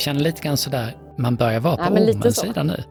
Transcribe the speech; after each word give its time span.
känner 0.00 0.20
lite 0.20 0.42
grann 0.42 0.56
sådär, 0.56 0.96
man 1.18 1.36
börjar 1.36 1.60
vara 1.60 1.76
på 1.76 1.82
Ja, 1.82 1.90
ormens 1.90 2.36
sida 2.36 2.62
nu. 2.62 2.84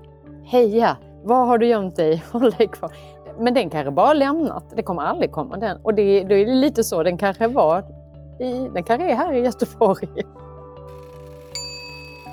Heja! 0.46 0.98
Var 1.24 1.46
har 1.46 1.58
du 1.58 1.68
gömt 1.68 1.96
dig? 1.96 2.24
Håll 2.32 2.52
dig 2.52 2.68
kvar. 2.68 2.92
Men 3.40 3.54
den 3.54 3.70
kanske 3.70 3.92
bara 3.92 4.08
har 4.08 4.16
lämnat. 4.16 4.64
Det 4.76 4.84
kommer 4.84 5.02
aldrig 5.02 5.32
komma 5.32 5.58
den. 5.58 5.78
Och 5.84 5.94
det, 5.94 6.24
då 6.24 6.36
är 6.36 6.46
det 6.46 6.56
lite 6.56 6.84
så. 6.84 7.04
Den 7.04 7.18
kanske 7.18 7.48
var 7.48 7.80
i, 8.40 8.70
den 8.74 8.84
kanske 8.84 9.12
är 9.12 9.16
här 9.16 9.34
i 9.34 9.40
Göteborg. 9.40 10.08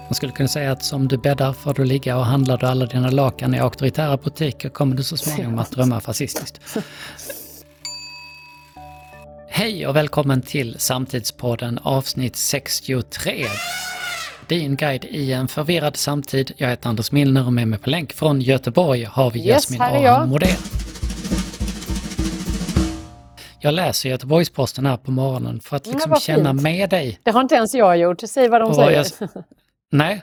Man 0.09 0.14
skulle 0.14 0.32
kunna 0.32 0.49
säga 0.49 0.73
att 0.73 0.85
som 0.85 1.08
du 1.08 1.18
bäddar 1.18 1.53
får 1.53 1.75
du 1.75 1.85
ligga 1.85 2.17
och 2.17 2.25
handlar 2.25 2.58
du 2.58 2.67
alla 2.67 2.86
dina 2.86 3.11
lakan 3.11 3.54
i 3.54 3.58
auktoritära 3.58 4.17
butiker 4.17 4.68
kommer 4.68 4.96
du 4.96 5.03
så 5.03 5.17
småningom 5.17 5.58
att 5.58 5.71
drömma 5.71 6.00
fascistiskt. 6.00 6.61
Hej 9.49 9.86
och 9.86 9.96
välkommen 9.96 10.43
till 10.43 10.77
Samtidspodden 10.79 11.79
avsnitt 11.82 12.36
63. 12.36 13.46
Din 14.49 14.77
guide 14.77 15.05
i 15.05 15.32
en 15.32 15.49
förvirrad 15.49 15.96
samtid. 15.96 16.53
Jag 16.57 16.68
heter 16.68 16.89
Anders 16.89 17.13
Milner 17.13 17.46
och 17.46 17.53
med 17.53 17.68
mig 17.68 17.79
på 17.79 17.91
länk 17.91 18.13
från 18.13 18.41
Göteborg 18.41 19.04
har 19.04 19.31
vi 19.31 19.39
Yes, 19.39 19.46
Jasmin. 19.71 19.81
Ahan 19.82 20.29
Modén. 20.29 20.57
Jag 23.61 23.75
läser 23.75 24.09
Göteborgs-Posten 24.09 24.87
här 24.87 24.96
på 24.96 25.11
morgonen 25.11 25.61
för 25.61 25.77
att 25.77 25.87
liksom 25.87 26.17
känna 26.21 26.51
fint. 26.51 26.63
med 26.63 26.90
dig 26.90 27.18
Det 27.23 27.31
har 27.31 27.40
inte 27.40 27.54
ens 27.54 27.75
jag 27.75 27.96
gjort. 27.99 28.21
Säg 28.29 28.49
vad 28.49 28.61
de 28.61 28.68
Och 28.71 28.75
säger. 28.77 28.90
jag- 29.21 29.29
Nej, 29.93 30.23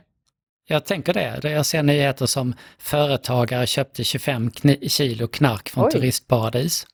jag 0.68 0.86
tänker 0.86 1.14
det. 1.14 1.40
Jag 1.50 1.66
ser 1.66 1.84
nyheter 1.84 2.26
som 2.26 2.54
företagare 2.80 3.68
köpte 3.68 4.04
25 4.04 4.50
kni- 4.50 4.88
kilo 4.90 5.28
knark 5.28 5.70
från 5.70 5.86
Oj. 5.86 5.92
turistparadis. 5.92 6.86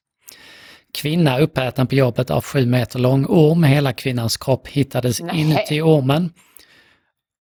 Kvinna 0.94 1.40
uppäten 1.40 1.88
på 1.88 1.96
jobbet 1.96 2.30
av 2.32 2.44
sju 2.44 2.66
meter 2.66 3.00
lång 3.00 3.26
orm. 3.26 3.64
Hela 3.64 3.94
kvinnans 3.94 4.38
kropp 4.38 4.68
hittades 4.68 5.22
Nej. 5.22 5.40
inuti 5.42 5.82
ormen. 5.82 6.34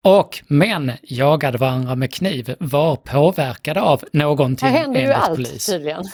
Och 0.03 0.44
män 0.47 0.91
jagade 1.03 1.57
varandra 1.57 1.95
med 1.95 2.13
kniv, 2.13 2.55
var 2.59 2.95
påverkade 2.95 3.81
av 3.81 4.03
någonting 4.13 4.69
Här 4.69 4.80
händer 4.80 4.99
ju 4.99 5.05
enligt 5.05 5.17
allt 5.17 5.35
polis. 5.35 5.66
tydligen. 5.66 6.03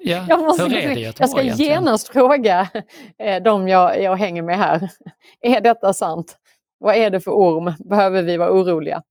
Ja, 0.00 0.26
Jag, 0.28 0.40
måste, 0.40 0.68
det 0.68 0.82
i 0.94 1.02
jag 1.18 1.30
ska 1.30 1.42
egentligen? 1.42 1.72
genast 1.72 2.08
fråga 2.08 2.68
eh, 3.18 3.42
de 3.42 3.68
jag, 3.68 4.02
jag 4.02 4.16
hänger 4.16 4.42
med 4.42 4.58
här. 4.58 4.90
Är 5.40 5.60
detta 5.60 5.92
sant? 5.92 6.36
Vad 6.78 6.94
är 6.96 7.10
det 7.10 7.20
för 7.20 7.30
orm? 7.30 7.72
Behöver 7.78 8.22
vi 8.22 8.36
vara 8.36 8.50
oroliga? 8.50 9.02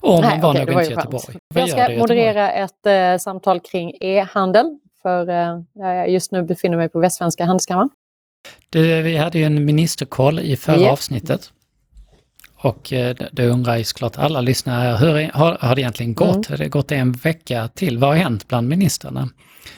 Ormen 0.00 0.30
Nej, 0.30 0.40
var 0.40 0.54
nog 0.54 0.66
det 0.66 0.72
inte 0.72 0.74
skönt. 0.84 0.90
Göteborg. 0.90 1.36
Jag 1.54 1.68
ska 1.68 1.86
det 1.88 1.94
i 1.94 1.98
moderera 1.98 2.50
ett 2.52 2.86
eh, 2.86 3.16
samtal 3.18 3.60
kring 3.60 3.92
e-handel. 4.00 4.78
För 5.02 5.28
eh, 5.28 6.12
just 6.12 6.32
nu 6.32 6.42
befinner 6.42 6.76
mig 6.76 6.88
på 6.88 6.98
Västsvenska 6.98 7.44
handelskammaren. 7.44 7.90
Du, 8.70 9.02
vi 9.02 9.16
hade 9.16 9.38
ju 9.38 9.44
en 9.44 9.64
ministerkoll 9.64 10.40
i 10.40 10.56
förra 10.56 10.76
Ja. 10.80 10.92
avsnittet. 10.92 11.52
Och 12.60 12.92
eh, 12.92 13.16
det 13.32 13.46
undrar 13.46 13.76
ju 13.76 13.84
såklart 13.84 14.18
alla 14.18 14.40
lyssnare, 14.40 14.96
hur 14.96 15.32
har, 15.32 15.58
har 15.60 15.74
det 15.74 15.80
egentligen 15.80 16.14
gått? 16.14 16.36
Mm. 16.36 16.44
Har 16.48 16.56
det 16.56 16.68
gått 16.68 16.92
en 16.92 17.12
vecka 17.12 17.68
till? 17.68 17.98
Vad 17.98 18.10
har 18.10 18.16
hänt 18.16 18.48
bland 18.48 18.68
ministrarna? 18.68 19.28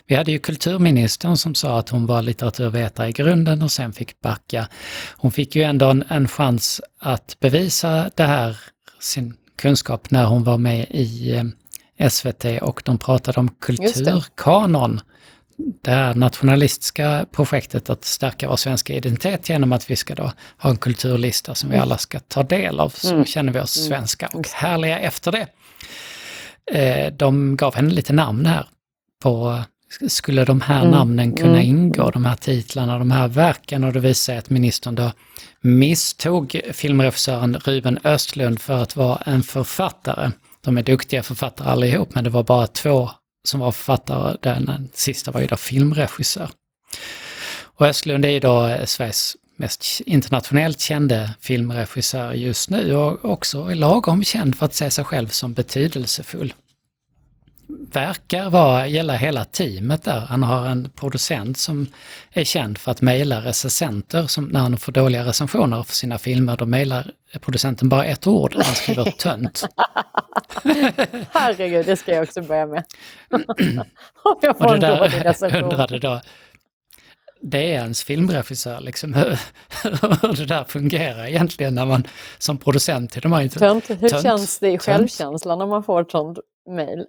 Vi 0.06 0.14
hade 0.14 0.32
ju 0.32 0.38
kulturministern 0.38 1.36
som 1.36 1.54
sa 1.54 1.78
att 1.78 1.88
hon 1.88 2.06
var 2.06 2.22
litteraturvetare 2.22 3.08
i 3.08 3.12
grunden 3.12 3.62
och 3.62 3.72
sen 3.72 3.92
fick 3.92 4.20
backa. 4.20 4.68
Hon 5.16 5.30
fick 5.30 5.56
ju 5.56 5.62
ändå 5.62 5.90
en, 5.90 6.04
en 6.08 6.28
chans 6.28 6.80
att 7.00 7.36
bevisa 7.40 8.10
det 8.14 8.24
här, 8.24 8.56
sin 9.00 9.34
kunskap, 9.58 10.10
när 10.10 10.24
hon 10.24 10.44
var 10.44 10.58
med 10.58 10.86
i 10.90 11.36
eh, 11.98 12.08
SVT 12.08 12.44
och 12.62 12.82
de 12.84 12.98
pratade 12.98 13.40
om 13.40 13.48
kulturkanon 13.48 15.00
det 15.82 15.90
här 15.90 16.14
nationalistiska 16.14 17.26
projektet 17.32 17.90
att 17.90 18.04
stärka 18.04 18.48
vår 18.48 18.56
svenska 18.56 18.94
identitet 18.94 19.48
genom 19.48 19.72
att 19.72 19.90
vi 19.90 19.96
ska 19.96 20.14
då 20.14 20.32
ha 20.58 20.70
en 20.70 20.76
kulturlista 20.76 21.54
som 21.54 21.70
vi 21.70 21.76
alla 21.76 21.98
ska 21.98 22.20
ta 22.20 22.42
del 22.42 22.80
av. 22.80 22.88
Så 22.96 23.12
Mm. 23.14 23.24
känner 23.24 23.52
vi 23.52 23.60
oss 23.60 23.86
svenska 23.86 24.26
och 24.32 24.48
härliga 24.48 24.98
efter 24.98 25.32
det. 25.32 25.46
Eh, 26.72 27.12
de 27.12 27.56
gav 27.56 27.74
henne 27.74 27.90
lite 27.90 28.12
namn 28.12 28.46
här 28.46 28.66
på, 29.22 29.60
skulle 30.08 30.44
de 30.44 30.60
här 30.60 30.78
Mm. 30.80 30.90
namnen 30.90 31.32
kunna 31.32 31.50
Mm. 31.62 31.66
ingå, 31.66 32.10
de 32.10 32.24
här 32.24 32.36
titlarna, 32.36 32.98
de 32.98 33.10
här 33.10 33.28
verken 33.28 33.84
och 33.84 33.92
det 33.92 34.00
visade 34.00 34.14
sig 34.14 34.38
att 34.38 34.50
ministern 34.50 34.94
då 34.94 35.12
misstog 35.60 36.60
filmregissören 36.72 37.56
Ruben 37.64 37.98
Östlund 38.04 38.60
för 38.60 38.82
att 38.82 38.96
vara 38.96 39.16
en 39.26 39.42
författare. 39.42 40.30
De 40.64 40.78
är 40.78 40.82
duktiga 40.82 41.22
författare 41.22 41.68
allihop, 41.70 42.14
men 42.14 42.24
det 42.24 42.30
var 42.30 42.42
bara 42.42 42.66
två 42.66 43.10
som 43.48 43.60
var 43.60 43.72
författare. 43.72 44.36
Den 44.42 44.88
sista 44.92 45.30
var 45.30 45.40
ju 45.40 45.46
då 45.46 45.56
filmregissör. 45.56 46.50
Och 47.62 47.86
Östlund 47.86 48.24
är 48.24 48.30
ju 48.30 48.40
då 48.40 48.66
eh, 48.66 48.84
Sveriges 48.84 49.36
mest 49.56 50.00
internationellt 50.00 50.80
kände 50.80 51.30
filmregissör 51.40 52.32
just 52.32 52.70
nu 52.70 52.94
och 52.94 53.24
också 53.24 53.68
lagom 53.68 54.24
känd 54.24 54.56
för 54.56 54.66
att 54.66 54.74
se 54.74 54.90
sig 54.90 55.04
själv 55.04 55.28
som 55.28 55.52
betydelsefull. 55.52 56.54
Verkar 57.92 58.50
vara, 58.50 58.86
gälla 58.86 59.12
hela 59.12 59.44
teamet 59.44 60.02
där. 60.02 60.20
Han 60.20 60.42
har 60.42 60.66
en 60.66 60.90
producent 60.90 61.58
som 61.58 61.86
är 62.32 62.44
känd 62.44 62.78
för 62.78 62.90
att 62.90 63.00
mejla 63.00 63.40
recensenter 63.40 64.26
som 64.26 64.44
när 64.44 64.60
han 64.60 64.76
får 64.76 64.92
dåliga 64.92 65.24
recensioner 65.24 65.82
för 65.82 65.94
sina 65.94 66.18
filmer, 66.18 66.56
då 66.56 66.66
mejlar 66.66 67.10
producenten 67.40 67.88
bara 67.88 68.04
ett 68.04 68.26
ord, 68.26 68.54
han 68.54 68.74
skriver 68.74 69.04
tönt. 69.18 69.64
Herregud, 71.30 71.86
det 71.86 71.96
ska 71.96 72.14
jag 72.14 72.22
också 72.22 72.42
börja 72.42 72.66
med. 72.66 72.84
Om 74.24 74.36
jag 74.42 74.58
får 74.58 74.76
det 74.76 74.86
en 74.86 74.98
dålig 74.98 75.24
recension. 75.24 75.62
undrade 75.62 75.98
då, 75.98 76.20
det 77.42 77.58
är 77.58 77.82
ens 77.82 78.04
filmregissör 78.04 78.80
liksom, 78.80 79.14
hur, 79.14 79.38
hur 80.22 80.36
det 80.36 80.46
där 80.46 80.64
fungerar 80.64 81.26
egentligen 81.26 81.74
när 81.74 81.86
man 81.86 82.06
som 82.38 82.58
producent 82.58 83.10
till 83.10 83.22
de 83.22 83.32
här 83.32 83.42
inte... 83.42 83.58
Tönt, 83.58 83.90
hur 83.90 84.08
Tönt. 84.08 84.22
känns 84.22 84.58
det 84.58 84.68
i 84.68 84.70
Tönt. 84.70 84.82
självkänslan 84.82 85.58
när 85.58 85.66
man 85.66 85.82
får 85.82 86.00
ett 86.00 86.10
sånt 86.10 86.38
mejl? 86.70 87.06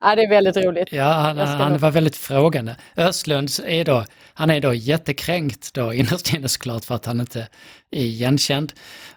Ja, 0.00 0.16
det 0.16 0.22
är 0.22 0.28
väldigt 0.28 0.56
roligt. 0.56 0.92
Ja, 0.92 1.04
han, 1.04 1.38
han 1.38 1.78
var 1.78 1.90
väldigt 1.90 2.16
frågande. 2.16 2.76
Östlund 2.96 3.50
är 3.66 3.84
då, 3.84 4.04
han 4.34 4.50
är 4.50 4.60
då 4.60 4.74
jättekränkt 4.74 5.74
då 5.74 5.92
innerst 5.92 6.34
inne 6.34 6.48
såklart 6.48 6.84
för 6.84 6.94
att 6.94 7.06
han 7.06 7.20
inte 7.20 7.40
är 7.90 8.00
igenkänd. 8.00 8.72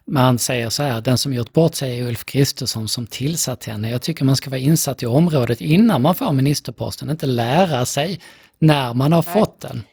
Men 0.05 0.23
han 0.23 0.39
säger 0.39 0.69
så 0.69 0.83
här, 0.83 1.01
den 1.01 1.17
som 1.17 1.33
gjort 1.33 1.53
bort 1.53 1.75
sig 1.75 1.99
är 1.99 2.07
Ulf 2.07 2.25
Kristersson 2.25 2.87
som 2.87 3.07
tillsatt 3.07 3.65
henne. 3.65 3.89
Jag 3.91 4.01
tycker 4.01 4.25
man 4.25 4.35
ska 4.35 4.49
vara 4.49 4.59
insatt 4.59 5.03
i 5.03 5.05
området 5.05 5.61
innan 5.61 6.01
man 6.01 6.15
får 6.15 6.31
ministerposten, 6.31 7.09
inte 7.09 7.25
lära 7.25 7.85
sig 7.85 8.19
när 8.59 8.93
man 8.93 9.13
har 9.13 9.23
Nej. 9.25 9.33
fått 9.33 9.61
den. 9.61 9.83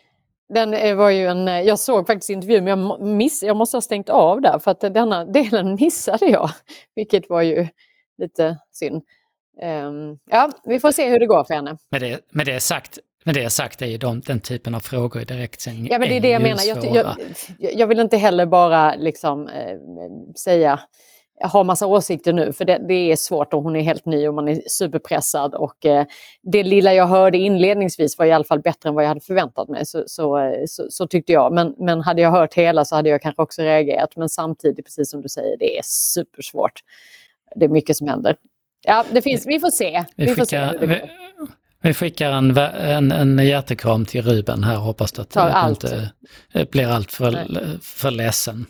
Den 0.54 0.74
eh, 0.74 0.96
var 0.96 1.10
ju 1.10 1.26
en, 1.26 1.48
eh, 1.48 1.60
jag 1.60 1.78
såg 1.78 2.06
faktiskt 2.06 2.30
intervjun 2.30 2.64
men 2.64 2.80
jag, 2.80 3.00
miss, 3.00 3.42
jag 3.42 3.56
måste 3.56 3.76
ha 3.76 3.82
stängt 3.82 4.08
av 4.08 4.40
där 4.40 4.58
för 4.58 4.70
att 4.70 4.80
denna 4.80 5.24
delen 5.24 5.74
missade 5.80 6.26
jag. 6.26 6.50
Vilket 6.94 7.28
var 7.28 7.42
ju 7.42 7.68
lite 8.18 8.58
synd. 8.72 9.02
Ehm, 9.60 10.18
ja, 10.30 10.50
vi 10.64 10.80
får 10.80 10.92
se 10.92 11.08
hur 11.08 11.18
det 11.18 11.26
går 11.26 11.44
för 11.44 11.54
henne. 11.54 11.76
Med 11.90 12.00
det, 12.00 12.20
med 12.30 12.46
det 12.46 12.60
sagt, 12.60 12.98
med 13.24 13.34
det 13.34 13.50
sagt 13.50 13.82
är 13.82 13.86
ju 13.86 13.98
de, 13.98 14.20
den 14.20 14.40
typen 14.40 14.74
av 14.74 14.80
frågor 14.80 15.22
i 15.22 15.24
direktsändning 15.24 15.88
Ja 15.90 15.98
men 15.98 16.08
det 16.08 16.16
är 16.16 16.20
det 16.20 16.30
jag 16.30 16.42
menar. 16.42 16.62
Jag, 16.64 17.16
jag, 17.58 17.74
jag 17.74 17.86
vill 17.86 18.00
inte 18.00 18.16
heller 18.16 18.46
bara 18.46 18.94
liksom 18.94 19.48
eh, 19.48 19.76
säga 20.36 20.80
ha 21.42 21.64
massa 21.64 21.86
åsikter 21.86 22.32
nu 22.32 22.52
för 22.52 22.64
det, 22.64 22.84
det 22.88 23.12
är 23.12 23.16
svårt 23.16 23.54
och 23.54 23.62
hon 23.62 23.76
är 23.76 23.80
helt 23.80 24.06
ny 24.06 24.28
och 24.28 24.34
man 24.34 24.48
är 24.48 24.62
superpressad 24.66 25.54
och 25.54 25.86
eh, 25.86 26.06
det 26.42 26.62
lilla 26.62 26.94
jag 26.94 27.06
hörde 27.06 27.38
inledningsvis 27.38 28.18
var 28.18 28.26
i 28.26 28.32
alla 28.32 28.44
fall 28.44 28.60
bättre 28.60 28.88
än 28.88 28.94
vad 28.94 29.04
jag 29.04 29.08
hade 29.08 29.20
förväntat 29.20 29.68
mig. 29.68 29.86
Så, 29.86 30.04
så, 30.06 30.38
eh, 30.38 30.62
så, 30.66 30.86
så 30.90 31.06
tyckte 31.06 31.32
jag. 31.32 31.52
Men, 31.52 31.74
men 31.78 32.00
hade 32.00 32.22
jag 32.22 32.30
hört 32.30 32.54
hela 32.54 32.84
så 32.84 32.96
hade 32.96 33.08
jag 33.08 33.22
kanske 33.22 33.42
också 33.42 33.62
reagerat. 33.62 34.16
Men 34.16 34.28
samtidigt, 34.28 34.84
precis 34.84 35.10
som 35.10 35.22
du 35.22 35.28
säger, 35.28 35.56
det 35.56 35.78
är 35.78 35.82
supersvårt. 35.84 36.80
Det 37.56 37.64
är 37.64 37.68
mycket 37.68 37.96
som 37.96 38.08
händer. 38.08 38.36
Ja, 38.82 39.04
det 39.12 39.22
finns, 39.22 39.46
vi 39.46 39.60
får 39.60 39.70
se. 39.70 40.04
Vi 40.16 40.26
Vi 40.26 40.34
får 40.34 40.44
se 40.44 40.68
skickar, 40.68 40.78
det 40.80 40.86
vi, 40.86 41.00
vi 41.82 41.94
skickar 41.94 42.32
en, 42.32 42.56
en, 42.56 43.12
en 43.12 43.46
hjärtekram 43.46 44.06
till 44.06 44.22
Ruben 44.22 44.64
här, 44.64 44.76
hoppas 44.76 45.18
att 45.18 45.36
allt. 45.36 45.84
inte 45.84 46.10
eh, 46.52 46.68
blir 46.70 46.86
allt 46.86 47.12
för, 47.12 47.30
Nej. 47.30 47.78
för 47.82 48.10
ledsen. 48.10 48.66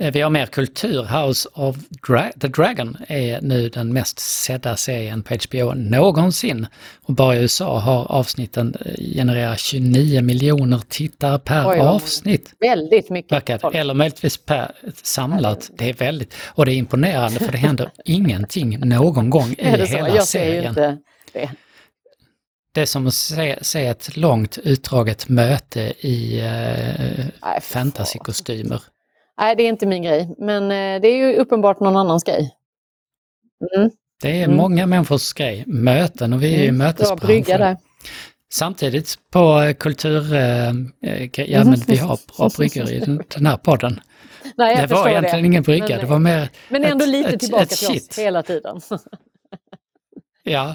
Eh, 0.00 0.12
Vi 0.12 0.20
har 0.20 0.30
mer 0.30 0.46
kultur. 0.46 1.02
House 1.04 1.48
of 1.54 1.76
Dra- 2.08 2.32
the 2.40 2.48
Dragon 2.48 2.96
är 3.08 3.40
nu 3.40 3.68
den 3.68 3.92
mest 3.92 4.18
sedda 4.18 4.76
serien 4.76 5.22
på 5.22 5.34
HBO 5.34 5.74
någonsin. 5.74 6.66
Och 7.02 7.14
bara 7.14 7.36
i 7.36 7.38
USA 7.38 7.78
har 7.78 8.12
avsnitten 8.12 8.74
eh, 8.86 8.94
genererat 9.14 9.58
29 9.60 10.22
miljoner 10.22 10.80
tittare 10.88 11.38
per 11.38 11.68
Oj, 11.70 11.78
avsnitt. 11.78 12.52
Väldigt 12.60 13.10
mycket 13.10 13.32
Verkar, 13.32 13.58
folk. 13.58 13.74
eller 13.74 13.94
möjligtvis 13.94 14.36
per 14.36 14.72
samlat. 15.02 15.70
Det 15.78 15.88
är 15.88 15.94
väldigt, 15.94 16.34
och 16.46 16.66
det 16.66 16.72
är 16.72 16.76
imponerande 16.76 17.38
för 17.40 17.52
det 17.52 17.58
händer 17.58 17.90
ingenting 18.04 18.78
någon 18.88 19.30
gång 19.30 19.54
i 19.58 19.64
hela 19.64 20.20
serien. 20.22 20.74
det. 20.74 20.98
Det 22.74 22.80
är 22.80 22.86
som 22.86 23.06
att 23.06 23.14
se, 23.14 23.58
se 23.62 23.86
ett 23.86 24.16
långt 24.16 24.58
utdraget 24.58 25.28
möte 25.28 25.80
i 26.00 26.40
eh, 26.40 27.60
fantasykostymer. 27.60 28.82
Nej, 29.40 29.56
det 29.56 29.62
är 29.62 29.68
inte 29.68 29.86
min 29.86 30.02
grej. 30.02 30.34
Men 30.38 30.62
eh, 30.62 31.00
det 31.00 31.08
är 31.08 31.16
ju 31.16 31.36
uppenbart 31.36 31.80
någon 31.80 31.96
annans 31.96 32.24
grej. 32.24 32.56
Mm. 33.76 33.90
Det 34.22 34.40
är 34.40 34.44
Mm. 34.44 34.56
många 34.56 34.86
människors 34.86 35.32
grej, 35.32 35.64
möten 35.66 36.32
och 36.32 36.42
vi 36.42 36.54
är 36.54 36.58
ju 36.58 36.64
Mm. 36.68 36.76
Mötesbranschen. 36.78 37.76
Samtidigt 38.52 39.14
på 39.32 39.60
eh, 39.62 39.74
kultur... 39.74 40.20
Gre- 40.22 41.44
ja 41.48 41.64
men 41.64 41.74
vi 41.86 41.96
har 41.96 42.18
bra 42.36 42.50
bryggor 42.56 42.90
i 42.90 42.98
den, 42.98 43.22
den 43.34 43.46
här 43.46 43.56
podden. 43.56 44.00
Nej, 44.56 44.76
det 44.76 44.86
var 44.94 45.08
egentligen 45.08 45.44
ingen 45.44 45.62
brygga, 45.62 45.86
Men- 45.88 45.98
det 46.00 46.06
var 46.06 46.18
mer 46.18 46.48
Men 46.68 46.84
ändå 46.84 47.04
ett- 47.04 47.10
lite 47.10 47.30
ett- 47.30 47.40
tillbaka 47.40 47.62
ett 47.62 47.68
till 47.68 47.78
shit. 47.88 48.10
oss 48.10 48.18
hela 48.18 48.42
tiden. 48.42 48.80
Ja. 50.42 50.74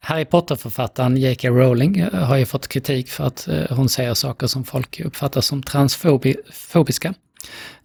Harry 0.00 0.24
Potter-författaren 0.24 1.16
J.K. 1.16 1.48
Rowling 1.48 2.02
har 2.12 2.36
ju 2.36 2.46
fått 2.46 2.68
kritik 2.68 3.08
för 3.08 3.24
att 3.24 3.48
hon 3.70 3.88
säger 3.88 4.14
saker 4.14 4.46
som 4.46 4.64
folk 4.64 5.00
uppfattar 5.00 5.40
som 5.40 5.62
transfobiska. 5.62 7.14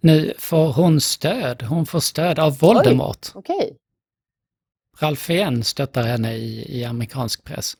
Nu 0.00 0.32
får 0.38 0.72
hon 0.72 1.00
stöd, 1.00 1.62
hon 1.62 1.86
får 1.86 2.00
stöd 2.00 2.38
av 2.38 2.58
Voldemort. 2.58 3.26
Okej. 3.34 3.76
Ralph 5.00 5.22
Fiennes 5.22 5.68
stöttar 5.68 6.02
henne 6.02 6.34
i, 6.34 6.78
i 6.80 6.84
amerikansk 6.84 7.44
press. 7.44 7.74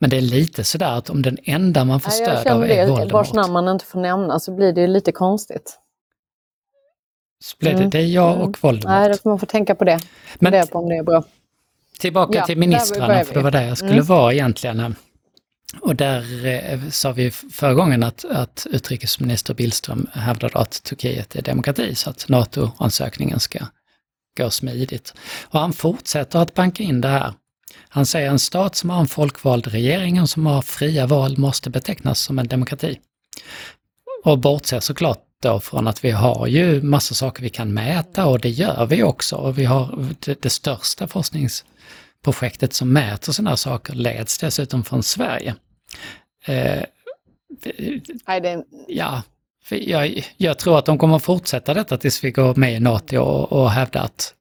Men 0.00 0.10
det 0.10 0.16
är 0.16 0.20
lite 0.20 0.64
sådär 0.64 0.92
att 0.92 1.10
om 1.10 1.22
den 1.22 1.38
enda 1.44 1.84
man 1.84 2.00
får 2.00 2.10
stöd 2.10 2.46
av 2.48 2.64
är 2.64 2.68
det, 2.68 2.86
vars 2.86 2.98
Voldemort. 3.00 3.32
namn 3.32 3.52
man 3.52 3.68
inte 3.68 3.84
får 3.84 4.00
nämna 4.00 4.40
så 4.40 4.52
blir 4.56 4.72
det 4.72 4.80
ju 4.80 4.86
lite 4.86 5.12
konstigt. 5.12 5.78
Så 7.44 7.56
blir 7.58 7.70
det, 7.70 7.76
Mm. 7.78 7.90
det 7.90 7.98
är 7.98 8.06
jag 8.06 8.32
Mm. 8.34 8.42
och 8.48 8.56
Voldemort. 8.60 8.84
Nej, 8.90 9.18
får 9.18 9.30
man 9.30 9.38
få 9.38 9.46
tänka 9.46 9.74
på 9.74 9.84
det. 9.84 10.00
Men 10.38 10.52
Fundera 10.52 10.66
på 10.66 10.78
om 10.78 10.88
det 10.88 10.96
är 10.96 11.02
bra. 11.02 11.24
Tillbaka 11.98 12.38
Ja, 12.38 12.46
till 12.46 12.58
ministrarna, 12.58 13.24
för 13.24 13.34
det 13.34 13.40
var 13.40 13.50
där 13.50 13.66
jag 13.68 13.78
skulle 13.78 13.92
Mm. 13.92 14.04
vara 14.04 14.32
egentligen. 14.32 14.94
Och 15.80 15.96
där 15.96 16.46
eh, 16.46 16.88
sa 16.90 17.12
vi 17.12 17.30
förra 17.30 17.74
gången 17.74 18.02
att, 18.02 18.24
att 18.24 18.66
utrikesminister 18.70 19.54
Billström 19.54 20.06
hävdade 20.12 20.58
att 20.58 20.82
Turkiet 20.82 21.36
är 21.36 21.42
demokrati, 21.42 21.94
så 21.94 22.10
att 22.10 22.28
NATO-ansökningen 22.28 23.40
ska 23.40 23.58
gå 24.38 24.50
smidigt. 24.50 25.14
Och 25.42 25.60
han 25.60 25.72
fortsätter 25.72 26.38
att 26.38 26.54
banka 26.54 26.82
in 26.82 27.00
det 27.00 27.08
här. 27.08 27.34
Han 27.88 28.06
säger 28.06 28.30
en 28.30 28.38
stat 28.38 28.76
som 28.76 28.90
har 28.90 29.00
en 29.00 29.06
folkvald 29.06 29.66
regering 29.66 30.22
och 30.22 30.30
som 30.30 30.46
har 30.46 30.62
fria 30.62 31.06
val 31.06 31.38
måste 31.38 31.70
betecknas 31.70 32.20
som 32.20 32.38
en 32.38 32.48
demokrati. 32.48 32.98
Och 34.24 34.38
bortser 34.38 34.80
såklart 34.80 35.18
då 35.42 35.60
från 35.60 35.88
att 35.88 36.04
vi 36.04 36.10
har 36.10 36.46
ju 36.46 36.82
massa 36.82 37.14
saker 37.14 37.42
vi 37.42 37.50
kan 37.50 37.74
mäta 37.74 38.26
och 38.26 38.40
det 38.40 38.50
gör 38.50 38.86
vi 38.86 39.02
också. 39.02 39.36
Och 39.36 39.58
vi 39.58 39.64
har 39.64 40.08
det, 40.18 40.42
det 40.42 40.50
största 40.50 41.08
forskningsprojektet 42.24 42.72
som 42.72 42.92
mäter 42.92 43.32
sådana 43.32 43.50
här 43.50 43.56
saker 43.56 43.94
leds 43.94 44.38
dessutom 44.38 44.84
från 44.84 45.02
Sverige. 45.02 45.54
Eh, 46.46 46.84
ja, 48.86 49.22
jag, 49.68 50.24
jag 50.36 50.58
tror 50.58 50.78
att 50.78 50.86
de 50.86 50.98
kommer 50.98 51.18
fortsätta 51.18 51.74
detta 51.74 51.98
tills 51.98 52.24
vi 52.24 52.30
går 52.30 52.54
med 52.54 52.76
i 52.76 52.80
NATO 52.80 53.18
och, 53.18 53.52
och 53.52 53.70
hävda 53.70 54.00
att, 54.00 54.34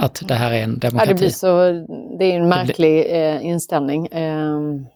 att 0.00 0.22
det 0.28 0.34
här 0.34 0.52
är 0.52 0.62
en 0.62 0.78
ja, 0.82 0.88
demokrati. 0.88 1.12
det 1.12 1.18
blir 1.18 1.30
så, 1.30 1.86
det 2.18 2.24
är 2.24 2.36
en 2.36 2.48
märklig 2.48 3.06
eh, 3.10 3.46
inställning. 3.46 4.08
Ehm, 4.12 4.86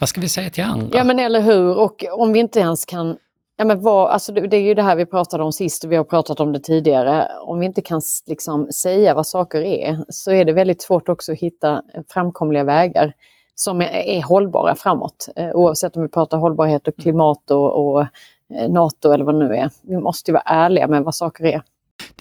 Vad 0.00 0.08
ska 0.08 0.20
vi 0.20 0.28
säga 0.28 0.50
till 0.50 0.64
andra? 0.64 0.98
Ja 0.98 1.04
men 1.04 1.18
eller 1.18 1.40
hur, 1.40 1.76
och 1.76 2.04
om 2.12 2.32
vi 2.32 2.38
inte 2.38 2.60
ens 2.60 2.84
kan... 2.84 3.16
Ja, 3.56 3.64
men 3.64 3.80
vad, 3.80 4.10
alltså 4.10 4.32
det, 4.32 4.40
det 4.40 4.56
är 4.56 4.62
ju 4.62 4.74
det 4.74 4.82
här 4.82 4.96
vi 4.96 5.06
pratade 5.06 5.44
om 5.44 5.52
sist 5.52 5.84
och 5.84 5.92
vi 5.92 5.96
har 5.96 6.04
pratat 6.04 6.40
om 6.40 6.52
det 6.52 6.60
tidigare. 6.60 7.28
Om 7.40 7.58
vi 7.58 7.66
inte 7.66 7.82
kan 7.82 8.00
liksom, 8.26 8.72
säga 8.72 9.14
vad 9.14 9.26
saker 9.26 9.60
är 9.60 10.04
så 10.08 10.30
är 10.30 10.44
det 10.44 10.52
väldigt 10.52 10.82
svårt 10.82 11.08
också 11.08 11.32
att 11.32 11.38
hitta 11.38 11.82
framkomliga 12.08 12.64
vägar 12.64 13.14
som 13.54 13.80
är, 13.80 13.88
är 13.88 14.22
hållbara 14.22 14.74
framåt. 14.74 15.28
Eh, 15.36 15.50
oavsett 15.50 15.96
om 15.96 16.02
vi 16.02 16.08
pratar 16.08 16.38
hållbarhet 16.38 16.88
och 16.88 16.96
klimat 16.96 17.50
och, 17.50 17.86
och 17.86 18.00
eh, 18.00 18.68
NATO 18.68 19.12
eller 19.12 19.24
vad 19.24 19.34
det 19.34 19.48
nu 19.48 19.54
är. 19.56 19.70
Vi 19.82 19.96
måste 19.96 20.30
ju 20.30 20.32
vara 20.32 20.42
ärliga 20.46 20.86
med 20.88 21.04
vad 21.04 21.14
saker 21.14 21.44
är. 21.44 21.62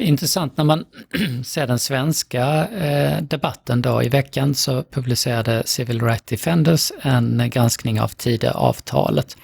Det 0.02 0.06
är 0.06 0.10
intressant 0.10 0.58
när 0.58 0.64
man 0.64 0.86
ser 1.46 1.68
den 1.68 1.80
svenska 1.80 2.68
eh, 2.68 3.22
debatten 3.22 3.82
då. 3.82 4.04
I 4.04 4.10
veckan 4.10 4.56
så 4.56 4.84
publicerade 4.84 5.64
Civil 5.66 6.02
Rights 6.02 6.26
Defenders 6.26 6.92
en 7.02 7.50
granskning 7.50 8.02
av 8.02 8.08
Tidöavtalet 8.08 9.38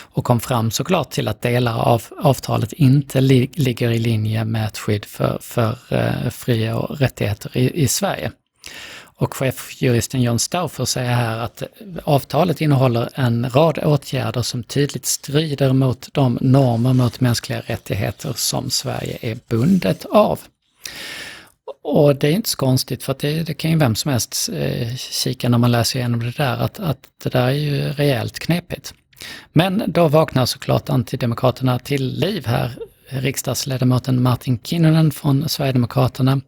och 0.00 0.24
kom 0.24 0.40
fram 0.40 0.70
såklart 0.70 1.10
till 1.10 1.28
att 1.28 1.42
delar 1.42 1.78
av 1.78 2.02
avtalet 2.18 2.72
inte 2.72 3.20
li 3.20 3.50
ligger 3.54 3.90
i 3.90 3.98
linje 3.98 4.44
med 4.44 4.66
ett 4.66 4.78
skydd 4.78 5.04
för, 5.04 5.38
för 5.40 5.76
eh, 5.90 6.30
fria 6.30 6.76
och 6.76 6.98
rättigheter 6.98 7.56
i, 7.56 7.82
i 7.82 7.88
Sverige. 7.88 8.32
Och 9.20 9.34
chefjuristen 9.34 10.22
John 10.22 10.38
Stauffer 10.38 10.84
säger 10.84 11.14
här 11.14 11.38
att 11.38 11.62
avtalet 12.04 12.60
innehåller 12.60 13.08
en 13.14 13.50
rad 13.50 13.78
åtgärder 13.78 14.42
som 14.42 14.62
tydligt 14.64 15.06
strider 15.06 15.72
mot 15.72 16.08
de 16.12 16.38
normer 16.40 16.92
mot 16.92 17.20
mänskliga 17.20 17.60
rättigheter 17.66 18.32
som 18.36 18.70
Sverige 18.70 19.18
är 19.20 19.38
bundet 19.48 20.04
av. 20.04 20.40
Och 21.82 22.16
det 22.16 22.28
är 22.28 22.32
inte 22.32 22.48
så 22.48 22.56
konstigt 22.56 23.02
för 23.02 23.12
att 23.12 23.18
det, 23.18 23.42
det 23.42 23.54
kan 23.54 23.70
ju 23.70 23.78
vem 23.78 23.94
som 23.94 24.10
helst 24.10 24.48
eh, 24.52 24.94
kika 24.96 25.48
när 25.48 25.58
man 25.58 25.72
läser 25.72 25.98
igenom 25.98 26.20
det 26.20 26.36
där 26.36 26.56
att, 26.56 26.80
att 26.80 26.98
det 27.24 27.30
där 27.30 27.46
är 27.46 27.52
ju 27.52 27.92
rejält 27.92 28.38
knepigt. 28.38 28.94
Men 29.52 29.82
då 29.86 30.08
vaknar 30.08 30.46
såklart 30.46 30.90
antidemokraterna 30.90 31.78
till 31.78 32.18
liv 32.18 32.46
här. 32.46 32.72
Riksdagsledamoten 33.08 34.22
Martin 34.22 34.58
Kinnunen 34.58 35.10
från 35.10 35.48
Sverigedemokraterna 35.48 36.40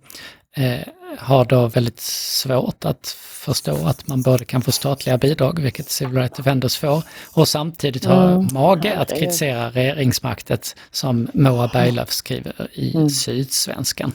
eh, 0.56 0.80
har 1.18 1.44
då 1.44 1.66
väldigt 1.66 2.00
svårt 2.00 2.84
att 2.84 3.06
förstå 3.18 3.86
att 3.86 4.06
man 4.08 4.22
både 4.22 4.44
kan 4.44 4.62
få 4.62 4.72
statliga 4.72 5.18
bidrag, 5.18 5.60
vilket 5.60 5.90
Civil 5.90 6.16
Rights 6.16 6.36
Defenders 6.36 6.76
får, 6.78 7.02
och 7.32 7.48
samtidigt 7.48 8.04
ha 8.04 8.30
Mm. 8.30 8.48
mage 8.52 8.98
att 8.98 9.10
kritisera 9.18 9.70
regeringsmaktet 9.70 10.76
som 10.90 11.28
Moa 11.34 11.68
Berglöf 11.72 12.10
skriver 12.10 12.68
i 12.72 12.94
Mm. 12.94 13.08
Sydsvenskan. 13.10 14.12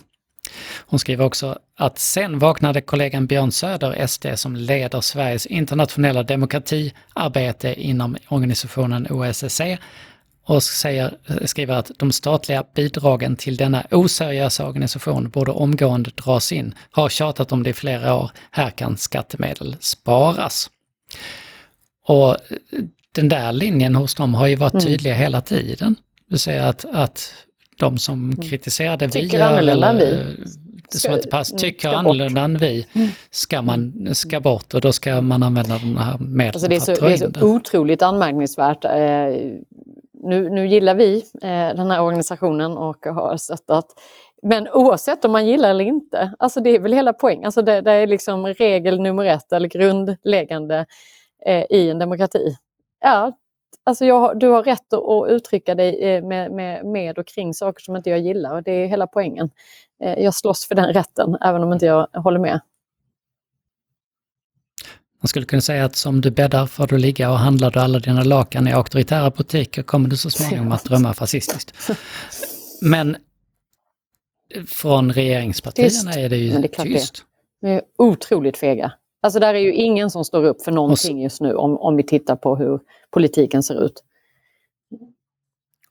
Hon 0.87 0.99
skriver 0.99 1.25
också 1.25 1.57
att 1.77 1.99
sen 1.99 2.39
vaknade 2.39 2.81
kollegan 2.81 3.27
Björn 3.27 3.51
Söder, 3.51 4.07
SD, 4.07 4.25
som 4.35 4.55
leder 4.55 5.01
Sveriges 5.01 5.45
internationella 5.45 6.23
demokratiarbete 6.23 7.73
inom 7.81 8.17
organisationen 8.29 9.07
OSSE 9.09 9.77
och 10.47 10.63
säger, 10.63 11.13
skriver 11.45 11.73
att 11.75 11.91
de 11.97 12.11
statliga 12.11 12.63
bidragen 12.75 13.35
till 13.35 13.57
denna 13.57 13.83
oseriösa 13.91 14.67
organisation 14.67 15.29
borde 15.29 15.51
omgående 15.51 16.11
dras 16.15 16.51
in. 16.51 16.73
Har 16.91 17.09
tjatat 17.09 17.51
om 17.51 17.63
det 17.63 17.69
i 17.69 17.73
flera 17.73 18.15
år. 18.15 18.31
Här 18.51 18.69
kan 18.69 18.97
skattemedel 18.97 19.75
sparas. 19.79 20.69
Och 22.07 22.37
den 23.11 23.29
där 23.29 23.51
linjen 23.53 23.95
hos 23.95 24.15
dem 24.15 24.33
har 24.33 24.47
ju 24.47 24.55
varit 24.55 24.73
Mm. 24.73 24.85
tydliga 24.85 25.13
hela 25.13 25.41
tiden. 25.41 25.95
Vill 26.29 26.39
säga 26.39 26.67
att, 26.67 26.85
att 26.93 27.33
de 27.79 27.97
som 27.97 28.35
kritiserade 28.35 29.07
vi 29.07 29.19
Mm. 29.19 29.29
Tycker 29.29 29.43
annorlunda 29.45 29.89
än 29.89 29.97
vi. 29.97 30.03
eller, 30.05 30.35
det 30.91 30.97
som 30.99 31.13
inte 31.13 31.27
pass, 31.27 31.51
mm, 31.51 31.59
tycker 31.59 31.89
ska 31.89 31.97
annorlunda 31.97 32.41
än 32.41 32.57
vi 32.57 32.85
Mm. 32.93 33.09
ska 33.31 33.61
man 33.61 34.09
ska 34.13 34.39
bort 34.39 34.73
och 34.73 34.81
då 34.81 34.91
ska 34.91 35.21
man 35.21 35.43
använda 35.43 35.77
de 35.77 35.97
här 35.97 36.17
medlen 36.17 36.51
Alltså 36.53 36.67
det, 36.67 36.75
är 36.75 36.79
för 36.79 36.85
så, 36.85 36.91
att 36.91 36.99
dra 36.99 37.07
det 37.07 37.13
är 37.13 37.27
in 37.27 37.33
så 37.33 37.45
otroligt 37.47 38.01
anmärkningsvärt. 38.01 38.85
Nu, 40.25 40.49
nu 40.49 40.67
gillar 40.67 40.95
vi 40.95 41.17
eh, 41.41 41.75
den 41.75 41.91
här 41.91 42.01
organisationen 42.01 42.77
och 42.77 43.05
har 43.05 43.37
stöttat. 43.37 43.85
Men 44.41 44.67
oavsett 44.69 45.25
om 45.25 45.31
man 45.31 45.47
gillar 45.47 45.69
eller 45.69 45.85
inte, 45.85 46.33
alltså 46.39 46.59
det 46.59 46.69
är 46.69 46.79
väl 46.79 46.93
hela 46.93 47.13
poängen. 47.13 47.45
Alltså 47.45 47.61
det, 47.61 47.81
det 47.81 47.91
är 47.91 48.07
liksom 48.07 48.45
regel 48.47 49.01
nummer 49.01 49.25
ett 49.25 49.53
eller 49.53 49.69
grundläggande 49.69 50.85
eh, 51.45 51.65
i 51.69 51.89
en 51.89 51.99
demokrati. 51.99 52.55
Ja, 53.01 53.31
alltså 53.83 54.05
jag, 54.05 54.39
du 54.39 54.47
har 54.47 54.63
rätt 54.63 54.93
att, 54.93 55.09
att 55.09 55.29
uttrycka 55.29 55.75
dig 55.75 56.03
eh, 56.03 56.23
med, 56.23 56.51
med, 56.51 56.85
med 56.85 57.17
och 57.17 57.27
kring 57.27 57.53
saker 57.53 57.81
som 57.81 57.95
inte 57.95 58.09
jag 58.09 58.19
gillar 58.19 58.55
och 58.55 58.63
det 58.63 58.71
är 58.71 58.87
hela 58.87 59.07
poängen. 59.07 59.49
Eh, 60.03 60.23
jag 60.23 60.33
slåss 60.33 60.67
för 60.67 60.75
den 60.75 60.93
rätten 60.93 61.37
även 61.41 61.63
om 61.63 61.73
inte 61.73 61.85
jag 61.85 62.07
håller 62.13 62.39
med. 62.39 62.59
Man 65.25 65.29
skulle 65.29 65.45
kunna 65.45 65.61
säga 65.61 65.85
att 65.85 65.95
som 65.95 66.21
du 66.21 66.31
bäddar 66.31 66.65
får 66.65 66.87
du 66.87 66.97
ligga 66.97 67.31
och 67.31 67.37
handlar 67.37 67.71
du 67.71 67.79
alla 67.79 67.99
dina 67.99 68.23
lakan 68.23 68.67
i 68.67 68.71
auktoritära 68.71 69.29
butiker 69.29 69.83
kommer 69.83 70.09
du 70.09 70.17
så 70.17 70.29
småningom 70.29 70.71
att 70.71 70.83
drömma 70.83 71.13
fascistiskt. 71.13 71.73
Men 72.81 73.17
från 74.67 75.13
regeringspartierna 75.13 75.89
Tyst. 75.89 76.17
är 76.17 76.29
det 76.29 76.37
ju 76.37 76.53
Men 76.53 76.61
det 76.61 76.67
är 76.67 76.73
klart 76.73 76.87
det 76.87 76.93
tyst. 76.93 77.23
De 77.61 77.67
är 77.67 77.81
otroligt 77.97 78.57
fega. 78.57 78.91
Alltså 79.21 79.39
där 79.39 79.53
är 79.53 79.59
ju 79.59 79.73
ingen 79.73 80.09
som 80.09 80.25
står 80.25 80.43
upp 80.43 80.61
för 80.61 80.71
någonting 80.71 81.21
just 81.23 81.41
nu 81.41 81.53
om, 81.55 81.77
om 81.77 81.95
vi 81.95 82.03
tittar 82.03 82.35
på 82.35 82.55
hur 82.55 82.79
politiken 83.11 83.63
ser 83.63 83.85
ut. 83.85 84.03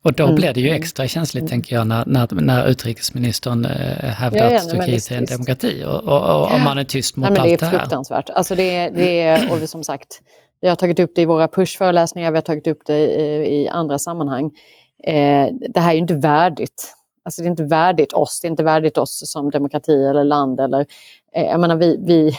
Och 0.04 0.12
då 0.12 0.22
Mm. 0.24 0.34
blir 0.34 0.52
det 0.52 0.60
ju 0.60 0.70
extra 0.70 1.08
känsligt, 1.08 1.42
Mm. 1.42 1.50
tänker 1.50 1.76
jag, 1.76 1.86
när, 1.86 2.04
när, 2.06 2.28
när 2.32 2.66
utrikesministern 2.68 3.64
eh, 3.64 3.70
hävdar 4.10 4.44
Ja, 4.44 4.50
ja, 4.50 4.56
att 4.58 4.70
Turkiet 4.70 5.10
är 5.10 5.16
en 5.16 5.24
demokrati. 5.24 5.84
Och, 5.86 5.94
och, 6.04 6.40
och 6.42 6.54
om 6.54 6.62
man 6.62 6.78
är 6.78 6.84
tyst 6.84 7.16
mot 7.16 7.22
Nej, 7.22 7.32
men 7.32 7.46
det 7.48 7.52
allt 7.52 7.60
det 7.60 7.66
är 7.66 7.70
här. 7.70 7.78
fruktansvärt. 7.78 8.30
Alltså 8.30 8.54
det, 8.54 8.88
det 8.88 9.20
är, 9.20 9.52
och 9.52 9.68
som 9.68 9.84
sagt, 9.84 10.20
vi 10.60 10.68
har 10.68 10.76
tagit 10.76 10.98
upp 10.98 11.12
det 11.14 11.22
i 11.22 11.24
våra 11.24 11.48
pushföreläsningar, 11.48 12.30
vi 12.30 12.36
har 12.36 12.42
tagit 12.42 12.66
upp 12.66 12.78
det 12.86 12.98
i, 12.98 13.62
i 13.62 13.68
andra 13.68 13.98
sammanhang. 13.98 14.44
Eh, 15.04 15.48
det 15.74 15.80
här 15.80 15.90
är 15.90 15.94
ju 15.94 15.98
inte 16.00 16.14
värdigt. 16.14 16.94
Alltså 17.24 17.42
det 17.42 17.48
är 17.48 17.50
inte 17.50 17.64
värdigt 17.64 18.12
oss, 18.12 18.40
det 18.40 18.46
är 18.48 18.50
inte 18.50 18.62
värdigt 18.64 18.98
oss 18.98 19.22
som 19.32 19.50
demokrati 19.50 20.04
eller 20.06 20.24
land. 20.24 20.60
Eller, 20.60 20.86
eh, 21.36 21.42
jag 21.44 21.60
menar, 21.60 21.76
vi, 21.76 21.96
vi, 22.06 22.32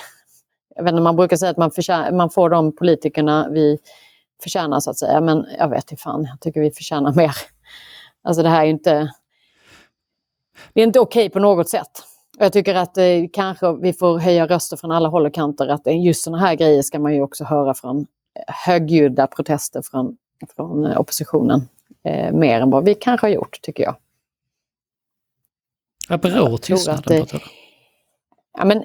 jag 0.75 0.83
vet 0.83 0.91
inte, 0.91 1.01
man 1.01 1.15
brukar 1.15 1.37
säga 1.37 1.51
att 1.51 1.57
man, 1.57 1.71
man 2.17 2.29
får 2.29 2.49
de 2.49 2.75
politikerna 2.75 3.47
vi 3.51 3.77
förtjänar 4.43 4.79
så 4.79 4.89
att 4.89 4.97
säga, 4.97 5.21
men 5.21 5.45
jag 5.59 5.69
vet 5.69 5.91
inte 5.91 6.03
fan, 6.03 6.23
jag 6.29 6.39
tycker 6.39 6.61
vi 6.61 6.71
förtjänar 6.71 7.13
mer. 7.13 7.31
Alltså 8.25 8.43
det 8.43 8.49
här 8.49 8.61
är 8.61 8.65
ju 8.65 8.71
inte... 8.71 9.13
Det 10.73 10.81
är 10.81 10.85
inte 10.85 10.99
okej 10.99 11.29
på 11.29 11.39
något 11.39 11.69
sätt. 11.69 11.91
Och 12.37 12.45
Jag 12.45 12.53
tycker 12.53 12.75
att 12.75 12.97
eh, 12.97 13.03
kanske 13.33 13.73
vi 13.73 13.93
får 13.93 14.19
höja 14.19 14.47
röster 14.47 14.77
från 14.77 14.91
alla 14.91 15.09
håll 15.09 15.25
och 15.25 15.33
kanter. 15.33 15.67
Att 15.67 15.87
eh, 15.87 16.05
just 16.05 16.23
sådana 16.23 16.37
här 16.45 16.55
grejer 16.55 16.81
ska 16.81 16.99
man 16.99 17.13
ju 17.15 17.21
också 17.21 17.43
höra 17.43 17.73
från 17.73 17.97
eh, 17.99 18.53
högljudda 18.65 19.27
protester 19.27 19.81
från, 19.81 20.17
från 20.55 20.85
eh, 20.85 20.99
oppositionen. 20.99 21.67
eh, 22.03 22.31
mer 22.31 22.61
än 22.61 22.69
vad 22.69 22.85
vi 22.85 22.95
kanske 22.95 23.27
har 23.27 23.31
gjort, 23.31 23.59
tycker 23.61 23.83
jag. 23.83 23.95
Vad 26.09 26.19
beror 26.19 26.57
tystnaden 26.57 27.25
på? 27.25 27.37
Ja, 28.57 28.65
men, 28.65 28.77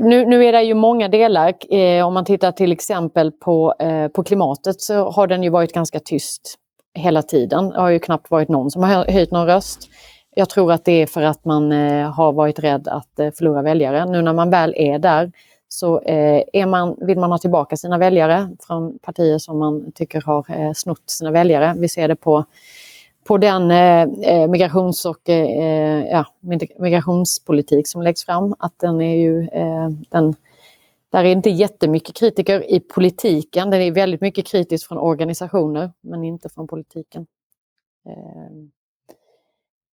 nu, 0.00 0.24
nu 0.26 0.44
är 0.44 0.52
det 0.52 0.62
ju 0.62 0.74
många 0.74 1.08
delar. 1.08 1.74
Eh, 1.74 2.06
om 2.06 2.14
man 2.14 2.24
tittar 2.24 2.52
till 2.52 2.72
exempel 2.72 3.32
på, 3.32 3.74
eh, 3.78 4.08
på 4.08 4.24
klimatet 4.24 4.80
så 4.80 5.10
har 5.10 5.26
den 5.26 5.42
ju 5.42 5.50
varit 5.50 5.72
ganska 5.72 6.00
tyst 6.00 6.54
hela 6.94 7.22
tiden. 7.22 7.68
Det 7.68 7.80
har 7.80 7.90
ju 7.90 7.98
knappt 7.98 8.30
varit 8.30 8.48
någon 8.48 8.70
som 8.70 8.82
har 8.82 9.12
höjt 9.12 9.30
någon 9.30 9.46
röst. 9.46 9.88
Jag 10.34 10.48
tror 10.48 10.72
att 10.72 10.84
det 10.84 11.02
är 11.02 11.06
för 11.06 11.22
att 11.22 11.44
man 11.44 11.72
eh, 11.72 12.10
har 12.10 12.32
varit 12.32 12.58
rädd 12.58 12.88
att 12.88 13.18
eh, 13.18 13.30
förlora 13.30 13.62
väljare. 13.62 14.06
Nu 14.06 14.22
när 14.22 14.32
man 14.32 14.50
väl 14.50 14.74
är 14.76 14.98
där 14.98 15.32
så 15.68 16.00
eh, 16.00 16.42
är 16.52 16.66
man, 16.66 16.96
vill 17.00 17.18
man 17.18 17.30
ha 17.30 17.38
tillbaka 17.38 17.76
sina 17.76 17.98
väljare 17.98 18.50
från 18.60 18.98
partier 18.98 19.38
som 19.38 19.58
man 19.58 19.92
tycker 19.92 20.20
har 20.20 20.74
snott 20.74 21.10
sina 21.10 21.30
väljare. 21.30 21.74
Vi 21.78 21.88
ser 21.88 22.08
det 22.08 22.16
på 22.16 22.44
på 23.30 23.38
den 23.38 23.70
eh, 23.70 24.48
migrations 24.48 25.04
och 25.04 25.28
eh, 25.28 26.04
ja, 26.06 26.26
migrationspolitik 26.78 27.88
som 27.88 28.02
läggs 28.02 28.24
fram. 28.24 28.54
Att 28.58 28.72
den 28.80 29.00
är 29.00 29.16
ju, 29.16 29.48
eh, 29.52 29.88
den, 30.08 30.34
där 31.10 31.24
är 31.24 31.32
inte 31.32 31.50
jättemycket 31.50 32.16
kritiker 32.16 32.70
i 32.70 32.80
politiken. 32.80 33.70
Det 33.70 33.76
är 33.76 33.92
väldigt 33.92 34.20
mycket 34.20 34.46
kritiskt 34.46 34.86
från 34.86 34.98
organisationer, 34.98 35.92
men 36.00 36.24
inte 36.24 36.48
från 36.48 36.68
politiken. 36.68 37.26
Eh, 38.06 38.50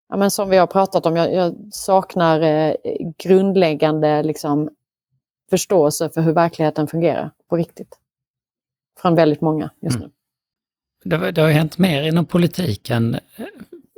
ja, 0.09 0.17
men 0.17 0.31
som 0.31 0.51
vi 0.51 0.57
har 0.57 0.67
pratat 0.67 1.07
om, 1.07 1.17
jag, 1.17 1.33
jag 1.33 1.55
saknar 1.73 2.41
eh, 2.41 2.75
grundläggande 3.19 4.23
liksom, 4.23 4.71
förståelse 5.51 6.11
för 6.11 6.21
hur 6.21 6.33
verkligheten 6.33 6.87
fungerar 6.87 7.31
på 7.49 7.57
riktigt. 7.57 7.99
Från 9.01 9.15
väldigt 9.15 9.41
många 9.41 9.71
just 9.81 9.97
mm. 9.97 10.11
nu. 11.05 11.15
Mm. 11.15 11.23
Det, 11.23 11.33
det 11.33 11.41
har 11.41 11.51
hänt 11.51 11.79
mer 11.79 12.03
inom 12.03 12.27
politiken. 12.27 13.17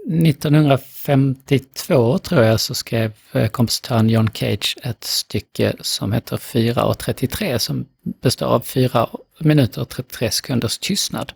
1952 0.08 2.18
tror 2.18 2.42
jag 2.42 2.60
så 2.60 2.74
skrev 2.74 3.12
eh, 3.32 3.48
kompositören 3.48 4.08
John 4.08 4.30
Cage 4.34 4.76
ett 4.82 5.04
stycke 5.04 5.74
som 5.80 6.12
heter 6.12 6.36
4.33 6.36 7.58
som 7.58 7.86
består 8.22 8.46
av 8.46 8.60
4 8.60 9.08
minuter 9.38 9.80
och 9.80 9.88
33 9.88 10.30
sekunders 10.30 10.78
tystnad 10.78 11.32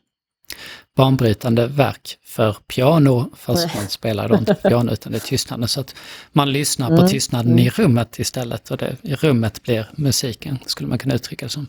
banbrytande 0.97 1.67
verk 1.67 2.19
för 2.25 2.57
piano, 2.67 3.31
fast 3.37 3.75
man 3.75 3.89
spelar 3.89 4.29
då 4.29 4.37
inte 4.37 4.55
piano 4.55 4.93
utan 4.93 5.13
det 5.13 5.19
är 5.19 5.21
tystnaden. 5.21 5.69
Så 5.69 5.81
att 5.81 5.95
man 6.33 6.53
lyssnar 6.53 6.89
på 6.89 6.95
mm. 6.95 7.09
tystnaden 7.09 7.59
i 7.59 7.71
rummet 7.71 8.19
istället 8.19 8.71
och 8.71 8.77
det, 8.77 8.97
i 9.03 9.15
rummet 9.15 9.63
blir 9.63 9.87
musiken, 9.95 10.59
skulle 10.67 10.89
man 10.89 10.99
kunna 10.99 11.15
uttrycka 11.15 11.47
det 11.47 11.51
som. 11.51 11.67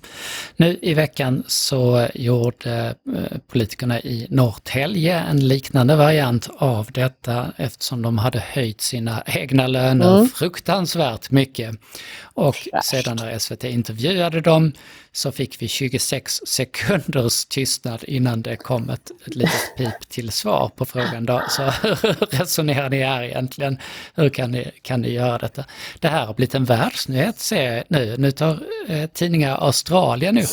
Nu 0.55 0.79
i 0.81 0.93
veckan 0.93 1.43
så 1.47 2.07
gjorde 2.13 2.95
eh, 3.15 3.37
politikerna 3.47 3.99
i 3.99 4.27
Norrtälje 4.29 5.19
en 5.19 5.47
liknande 5.47 5.95
variant 5.95 6.49
av 6.57 6.87
detta 6.91 7.53
eftersom 7.57 8.01
de 8.01 8.17
hade 8.17 8.39
höjt 8.39 8.81
sina 8.81 9.23
egna 9.25 9.67
löner 9.67 10.17
mm. 10.17 10.27
fruktansvärt 10.27 11.31
mycket. 11.31 11.75
Och 12.33 12.67
sedan 12.83 13.17
när 13.21 13.39
SVT 13.39 13.63
intervjuade 13.63 14.41
dem 14.41 14.71
så 15.11 15.31
fick 15.31 15.61
vi 15.61 15.67
26 15.67 16.41
sekunders 16.45 17.45
tystnad 17.45 18.03
innan 18.07 18.41
det 18.41 18.55
kom 18.55 18.89
ett, 18.89 19.11
ett 19.27 19.35
litet 19.35 19.75
pip 19.77 20.09
till 20.09 20.31
svar 20.31 20.71
på 20.75 20.85
frågan. 20.85 21.25
Då. 21.25 21.41
Så 21.49 21.63
hur 21.63 22.25
resonerar 22.37 22.89
ni 22.89 23.03
här 23.03 23.23
egentligen? 23.23 23.77
Hur 24.15 24.29
kan 24.29 24.51
ni, 24.51 24.71
kan 24.81 25.01
ni 25.01 25.09
göra 25.13 25.37
detta? 25.37 25.65
Det 25.99 26.07
här 26.07 26.25
har 26.25 26.33
blivit 26.33 26.55
en 26.55 26.65
världsnyhet 26.65 27.39
ser 27.39 27.73
jag 27.73 27.83
nu. 27.87 28.15
Nu 28.17 28.31
tar 28.31 28.59
eh, 28.87 29.05
tidningar 29.05 29.55
Australien 29.55 30.37
upp 30.37 30.49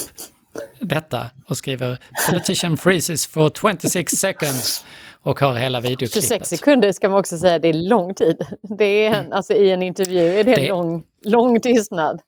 detta 0.80 1.26
och 1.46 1.56
skriver 1.56 1.98
“Politician 2.30 2.76
freezes 2.76 3.26
for 3.26 3.50
26 3.50 4.12
seconds” 4.12 4.84
och 5.22 5.40
har 5.40 5.54
hela 5.54 5.80
videoklippet. 5.80 6.14
26 6.14 6.48
sekunder 6.48 6.92
ska 6.92 7.08
man 7.08 7.18
också 7.18 7.38
säga, 7.38 7.58
det 7.58 7.68
är 7.68 7.72
lång 7.72 8.14
tid. 8.14 8.46
Det 8.62 8.84
är 8.84 9.14
en, 9.14 9.32
alltså 9.32 9.52
i 9.52 9.70
en 9.70 9.82
intervju 9.82 10.38
är 10.40 10.44
det, 10.44 10.54
det 10.54 10.68
lång, 10.68 11.04
lång 11.24 11.60
tystnad. 11.60 12.20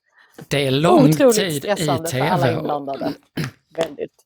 Det 0.47 0.67
är 0.67 0.71
lång 0.71 1.09
Otroligt 1.09 1.35
tid 1.35 1.65
i 1.65 1.75
tv. 1.75 2.07
för 2.07 2.19
alla 2.19 2.51
inblandade. 2.51 3.13
Väldigt. 3.75 4.22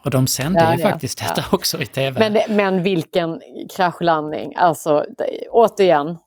Och 0.00 0.10
de 0.10 0.26
sände 0.26 0.60
ja, 0.60 0.74
ju 0.74 0.80
ja, 0.80 0.90
faktiskt 0.90 1.18
detta 1.18 1.44
ja. 1.50 1.56
också 1.56 1.82
i 1.82 1.86
tv. 1.86 2.30
Men, 2.30 2.56
men 2.56 2.82
vilken 2.82 3.40
kraschlandning. 3.76 4.52
Alltså, 4.56 5.04
det, 5.18 5.48
återigen, 5.50 6.18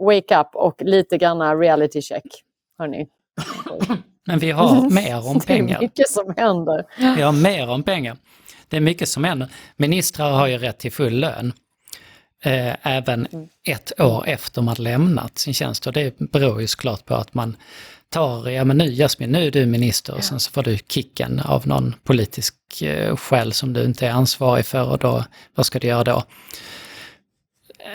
wake 0.00 0.40
up 0.40 0.48
och 0.54 0.82
lite 0.82 1.18
granna 1.18 1.54
reality 1.54 2.02
check. 2.02 2.24
Hörni. 2.78 3.06
Men 4.26 4.38
vi 4.38 4.50
har 4.50 4.90
mer 4.90 5.28
om 5.28 5.40
pengar. 5.40 5.78
Det 5.78 5.84
är 5.84 5.88
mycket 5.88 6.08
som 6.08 6.34
händer. 6.36 6.84
Vi 7.16 7.22
har 7.22 7.32
mer 7.32 7.70
om 7.70 7.82
pengar. 7.82 8.16
Det 8.68 8.76
är 8.76 8.80
mycket 8.80 9.08
som 9.08 9.24
händer. 9.24 9.48
Ministrar 9.76 10.30
har 10.30 10.46
ju 10.46 10.58
rätt 10.58 10.78
till 10.78 10.92
full 10.92 11.20
lön. 11.20 11.52
Eh, 12.44 12.74
även 12.82 13.26
mm. 13.26 13.48
ett 13.66 14.00
år 14.00 14.24
efter 14.26 14.62
man 14.62 14.76
lämnat 14.78 15.38
sin 15.38 15.54
tjänst. 15.54 15.86
Och 15.86 15.92
det 15.92 16.18
beror 16.18 16.60
ju 16.60 16.66
såklart 16.66 17.06
på 17.06 17.14
att 17.14 17.34
man 17.34 17.56
tar, 18.14 18.48
ja 18.48 18.64
men 18.64 18.78
nu 18.78 18.94
Jasmin, 18.94 19.30
nu 19.30 19.46
är 19.46 19.50
du 19.50 19.66
minister 19.66 20.14
och 20.14 20.24
sen 20.24 20.40
så 20.40 20.50
får 20.50 20.62
du 20.62 20.78
kicken 20.88 21.40
av 21.40 21.66
någon 21.68 21.94
politisk 22.04 22.82
eh, 22.82 23.16
skäl 23.16 23.52
som 23.52 23.72
du 23.72 23.84
inte 23.84 24.06
är 24.06 24.10
ansvarig 24.10 24.66
för 24.66 24.88
och 24.88 24.98
då, 24.98 25.24
vad 25.54 25.66
ska 25.66 25.78
du 25.78 25.86
göra 25.86 26.04
då? 26.04 26.22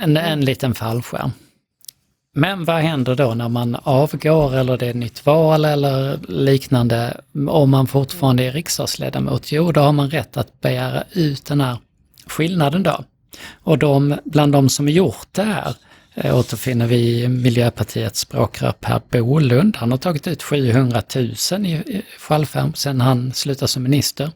En, 0.02 0.18
en 0.18 0.46
liten 0.46 0.76
fallskärm. 0.76 1.32
Men 2.36 2.66
vad 2.66 2.76
händer 2.76 3.16
då 3.16 3.34
när 3.34 3.50
man 3.50 3.76
avgår 3.84 4.56
eller 4.56 4.78
det 4.78 4.88
är 4.88 4.94
nytt 4.94 5.26
val 5.26 5.66
eller 5.66 6.20
liknande 6.28 7.22
om 7.48 7.70
man 7.70 7.88
fortfarande 7.88 8.44
är 8.44 8.52
riksdagsledamot? 8.52 9.52
Jo, 9.52 9.72
då 9.72 9.82
har 9.82 9.94
man 9.94 10.10
rätt 10.10 10.38
att 10.38 10.62
begära 10.62 11.04
ut 11.12 11.46
den 11.46 11.62
här 11.62 11.78
skillnaden 12.28 12.84
då. 12.84 13.04
Och 13.64 13.78
de, 13.78 14.18
bland 14.26 14.52
de 14.52 14.70
som 14.70 14.90
gjort 14.90 15.28
det 15.32 15.44
här 15.44 15.76
återfinner 16.16 16.88
vi 16.88 17.28
Miljöpartiets 17.28 18.20
språkrör 18.20 18.72
Per 18.72 19.00
Bolund. 19.00 19.78
Han 19.78 19.92
har 19.92 19.98
tagit 19.98 20.28
ut 20.28 20.44
700 20.44 21.02
000 21.16 21.66
i 21.66 22.02
fallskärm 22.20 22.74
sedan 22.74 23.02
han 23.02 23.34
slutade 23.34 23.68
som 23.68 23.84
minister. 23.84 24.32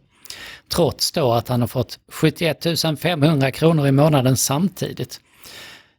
Trots 0.69 1.11
då 1.11 1.33
att 1.33 1.47
han 1.47 1.61
har 1.61 1.67
fått 1.67 1.99
71 2.11 2.65
500 2.99 3.51
kronor 3.51 3.87
i 3.87 3.91
månaden 3.91 4.37
samtidigt. 4.37 5.19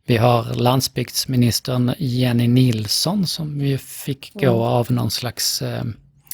Vi 0.06 0.16
har 0.16 0.54
landsbygdsministern 0.54 1.94
Jenny 1.98 2.48
Nilsson 2.48 3.26
som 3.26 3.60
ju 3.60 3.78
fick 3.78 4.32
gå 4.34 4.46
mm. 4.46 4.60
av 4.60 4.90
någon 4.92 5.10
slags 5.10 5.62
eh, 5.62 5.84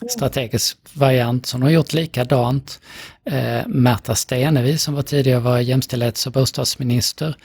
Mm. 0.00 0.08
strategisk 0.08 0.78
variant 0.94 1.46
som 1.46 1.62
har 1.62 1.70
gjort 1.70 1.92
likadant. 1.92 2.80
Eh, 3.24 3.66
Märta 3.66 4.14
Stenevi 4.14 4.78
som 4.78 4.94
var 4.94 5.02
tidigare 5.02 5.40
var 5.40 5.58
jämställdhets 5.58 6.26
och 6.26 6.32
bostadsminister 6.32 7.36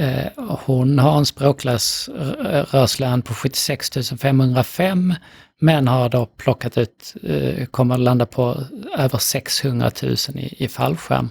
Eh, 0.00 0.26
hon 0.36 0.98
har 0.98 1.18
en 1.18 1.26
språkrörslön 1.26 3.22
på 3.22 3.34
76 3.34 3.90
505 4.20 5.14
men 5.60 5.88
har 5.88 6.08
då 6.08 6.26
plockat 6.26 6.78
ut, 6.78 7.14
eh, 7.22 7.66
kommer 7.66 7.94
att 7.94 8.00
landa 8.00 8.26
på 8.26 8.64
över 8.98 9.18
600 9.18 9.90
000 10.02 10.16
i, 10.34 10.64
i 10.64 10.68
fallskärm. 10.68 11.30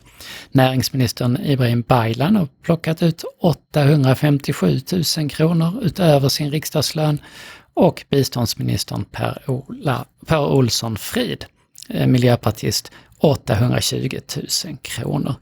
Näringsministern 0.52 1.38
Ibrahim 1.46 1.82
Baylan 1.82 2.36
har 2.36 2.48
plockat 2.64 3.04
ut 3.04 3.24
857 3.42 4.80
000 5.18 5.30
kronor 5.30 5.80
utöver 5.82 6.30
sin 6.30 6.52
riksdagslön 6.52 7.22
och 7.80 8.06
biståndsministern 8.10 9.06
Per-Ola, 9.06 10.06
Per 10.26 10.52
Olsson 10.52 10.98
Frid, 10.98 11.46
eh, 11.90 12.08
miljöpartist, 12.08 12.92
820 13.20 14.20
000 14.66 14.78
kronor 14.82 15.36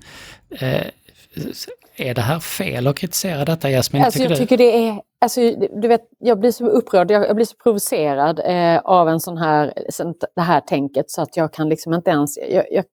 är 1.98 2.14
det 2.14 2.22
här 2.22 2.40
fel 2.40 2.88
att 2.88 2.96
kritisera 2.96 3.46
detta 3.46 3.70
Jasmin? 3.70 4.04
Alltså, 4.04 4.20
tycker 4.20 4.30
jag 4.30 4.40
du? 4.40 4.44
tycker 4.44 4.58
det 4.58 4.88
är, 4.88 5.02
alltså, 5.22 5.42
du 5.82 5.88
vet, 5.88 6.02
jag 6.20 6.40
blir 6.40 6.52
så 6.52 6.68
upprörd, 6.68 7.12
jag, 7.12 7.28
jag 7.28 7.36
blir 7.36 7.46
så 7.46 7.56
provocerad 7.64 8.40
eh, 8.46 8.80
av 8.80 9.10
en 9.10 9.20
sån 9.20 9.38
här, 9.38 9.74
sån, 9.90 10.14
det 10.36 10.42
här 10.42 10.62
tänket 10.62 11.12
så 11.12 11.22
att 11.22 11.38
jag 11.38 11.54
kan 11.54 11.70
liksom 11.70 11.94
inte 11.94 12.12
ens, 12.12 12.38
jag, 12.38 12.66
jag, 12.72 12.86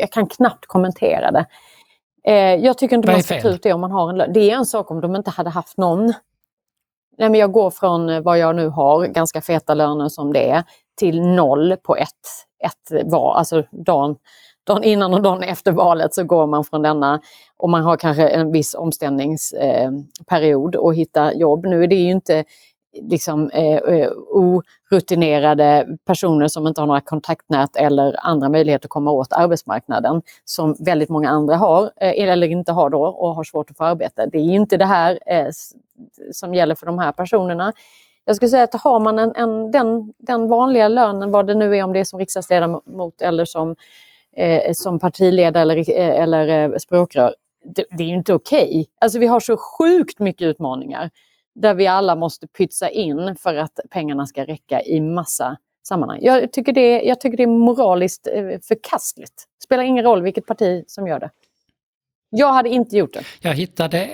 jag 0.00 0.10
kan 0.10 0.26
knappt 0.26 0.66
kommentera 0.66 1.30
det. 1.30 1.46
Eh, 2.26 2.54
jag 2.64 2.78
tycker 2.78 2.96
inte 2.96 3.12
man 3.12 3.22
ska 3.22 3.40
ta 3.40 3.48
ut 3.48 3.62
det 3.62 3.72
om 3.72 3.80
man 3.80 3.90
har 3.90 4.10
en 4.10 4.18
lön. 4.18 4.32
Det 4.32 4.50
är 4.50 4.56
en 4.56 4.66
sak 4.66 4.90
om 4.90 5.00
de 5.00 5.16
inte 5.16 5.30
hade 5.30 5.50
haft 5.50 5.76
någon. 5.76 6.12
Nej, 7.18 7.30
men 7.30 7.40
jag 7.40 7.52
går 7.52 7.70
från 7.70 8.08
eh, 8.08 8.20
vad 8.20 8.38
jag 8.38 8.56
nu 8.56 8.68
har, 8.68 9.06
ganska 9.06 9.40
feta 9.40 9.74
löner 9.74 10.08
som 10.08 10.32
det 10.32 10.50
är, 10.50 10.64
till 10.96 11.20
noll 11.20 11.76
på 11.82 11.96
ett, 11.96 12.08
ett 12.64 13.10
val, 13.10 13.36
alltså 13.36 13.62
dagen 13.70 14.16
dagen 14.66 14.84
innan 14.84 15.14
och 15.14 15.22
dagen 15.22 15.42
efter 15.42 15.72
valet 15.72 16.14
så 16.14 16.24
går 16.24 16.46
man 16.46 16.64
från 16.64 16.82
denna 16.82 17.20
och 17.56 17.70
man 17.70 17.82
har 17.82 17.96
kanske 17.96 18.28
en 18.28 18.52
viss 18.52 18.74
omställningsperiod 18.74 20.74
eh, 20.74 20.80
och 20.80 20.94
hittar 20.94 21.32
jobb. 21.32 21.66
Nu 21.66 21.84
är 21.84 21.86
det 21.86 21.96
ju 21.96 22.10
inte 22.10 22.44
liksom 23.02 23.50
eh, 23.50 23.76
eh, 23.76 24.10
orutinerade 24.30 25.86
personer 26.04 26.48
som 26.48 26.66
inte 26.66 26.80
har 26.80 26.86
några 26.86 27.00
kontaktnät 27.00 27.76
eller 27.76 28.16
andra 28.18 28.48
möjligheter 28.48 28.86
att 28.86 28.90
komma 28.90 29.10
åt 29.10 29.32
arbetsmarknaden 29.32 30.22
som 30.44 30.76
väldigt 30.78 31.08
många 31.08 31.30
andra 31.30 31.56
har 31.56 31.82
eh, 31.82 32.28
eller 32.28 32.48
inte 32.48 32.72
har 32.72 32.90
då 32.90 33.02
och 33.02 33.34
har 33.34 33.44
svårt 33.44 33.70
att 33.70 33.76
få 33.76 33.84
arbete. 33.84 34.28
Det 34.32 34.38
är 34.38 34.54
inte 34.54 34.76
det 34.76 34.84
här 34.84 35.18
eh, 35.26 35.46
som 36.32 36.54
gäller 36.54 36.74
för 36.74 36.86
de 36.86 36.98
här 36.98 37.12
personerna. 37.12 37.72
Jag 38.24 38.36
skulle 38.36 38.48
säga 38.48 38.64
att 38.64 38.74
har 38.74 39.00
man 39.00 39.18
en, 39.18 39.32
en, 39.36 39.70
den, 39.70 40.12
den 40.18 40.48
vanliga 40.48 40.88
lönen, 40.88 41.30
vad 41.30 41.46
det 41.46 41.54
nu 41.54 41.76
är 41.76 41.84
om 41.84 41.92
det 41.92 42.00
är 42.00 42.04
som 42.04 42.18
riksdagsledamot 42.18 43.22
eller 43.22 43.44
som 43.44 43.76
eh, 44.36 44.72
som 44.72 44.98
partiledare 44.98 45.62
eller, 45.62 45.90
eh, 45.90 46.22
eller 46.22 46.48
eh, 46.48 46.76
språkrör 46.78 47.34
det, 47.74 47.84
det 47.90 48.02
är 48.02 48.08
ju 48.08 48.14
inte 48.14 48.34
okej. 48.34 48.68
Okay. 48.68 48.84
Alltså 48.98 49.18
vi 49.18 49.26
har 49.26 49.40
så 49.40 49.56
sjukt 49.56 50.18
mycket 50.18 50.46
utmaningar 50.46 51.10
där 51.56 51.74
vi 51.74 51.86
alla 51.86 52.16
måste 52.16 52.46
pytsa 52.46 52.88
in 52.88 53.36
för 53.36 53.54
att 53.54 53.80
pengarna 53.90 54.26
ska 54.26 54.44
räcka 54.44 54.82
i 54.82 55.00
massa 55.00 55.56
sammanhang. 55.88 56.18
Jag 56.22 56.52
tycker 56.52 56.72
det, 56.72 57.02
jag 57.02 57.20
tycker 57.20 57.36
det 57.36 57.42
är 57.42 57.46
moraliskt 57.46 58.26
eh, 58.26 58.58
förkastligt. 58.68 59.44
Spelar 59.64 59.82
ingen 59.82 60.04
roll 60.04 60.22
vilket 60.22 60.46
parti 60.46 60.84
som 60.86 61.06
gör 61.06 61.20
det. 61.20 61.30
Jag 62.30 62.52
hade 62.52 62.68
inte 62.68 62.96
gjort 62.96 63.12
det. 63.12 63.22
Jag 63.40 63.54
hittade, 63.54 64.10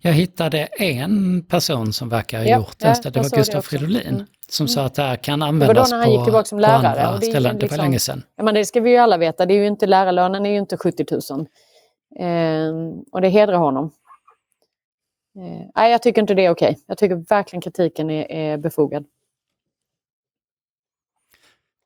jag 0.00 0.12
hittade 0.12 0.58
en 0.64 1.44
person 1.44 1.92
som 1.92 2.08
verkar 2.08 2.38
ha 2.38 2.44
ja, 2.44 2.56
gjort 2.56 2.78
det. 2.78 3.00
Ja, 3.04 3.10
det 3.10 3.20
var 3.20 3.36
Gustav 3.36 3.62
Fridolin. 3.62 4.14
Mm. 4.14 4.26
Som 4.48 4.68
sa 4.68 4.84
att 4.84 4.94
det 4.94 5.02
här 5.02 5.16
kan 5.16 5.42
användas 5.42 5.68
på, 5.68 5.72
det 5.72 5.80
var 5.80 5.86
då 5.90 5.96
när 5.96 6.02
han 6.02 6.12
gick 6.12 6.24
tillbaka 6.24 6.44
som 6.44 6.58
lärare. 6.58 6.80
på 6.80 7.08
andra 7.08 7.20
ställen. 7.20 7.42
Liksom, 7.42 7.42
det 7.42 7.46
var 7.46 7.60
liksom- 7.60 7.78
länge 7.78 7.98
sedan. 7.98 8.22
Ja, 8.36 8.42
men 8.42 8.54
det 8.54 8.64
ska 8.64 8.80
vi 8.80 8.90
ju 8.90 8.96
alla 8.96 9.16
veta. 9.16 9.46
Det 9.46 9.54
är 9.54 9.58
ju 9.58 9.66
inte, 9.66 9.86
lärarlönen 9.86 10.46
är 10.46 10.50
ju 10.50 10.58
inte 10.58 10.76
70 10.76 11.06
000. 11.30 11.46
Eh, 12.20 12.74
och 13.12 13.20
det 13.20 13.28
hedrar 13.28 13.56
honom. 13.56 13.90
Eh, 15.38 15.66
nej, 15.76 15.92
jag 15.92 16.02
tycker 16.02 16.20
inte 16.20 16.34
det 16.34 16.44
är 16.44 16.50
okej. 16.50 16.70
Okay. 16.70 16.82
Jag 16.86 16.98
tycker 16.98 17.16
verkligen 17.16 17.60
kritiken 17.60 18.10
är, 18.10 18.32
är 18.32 18.56
befogad. 18.56 19.04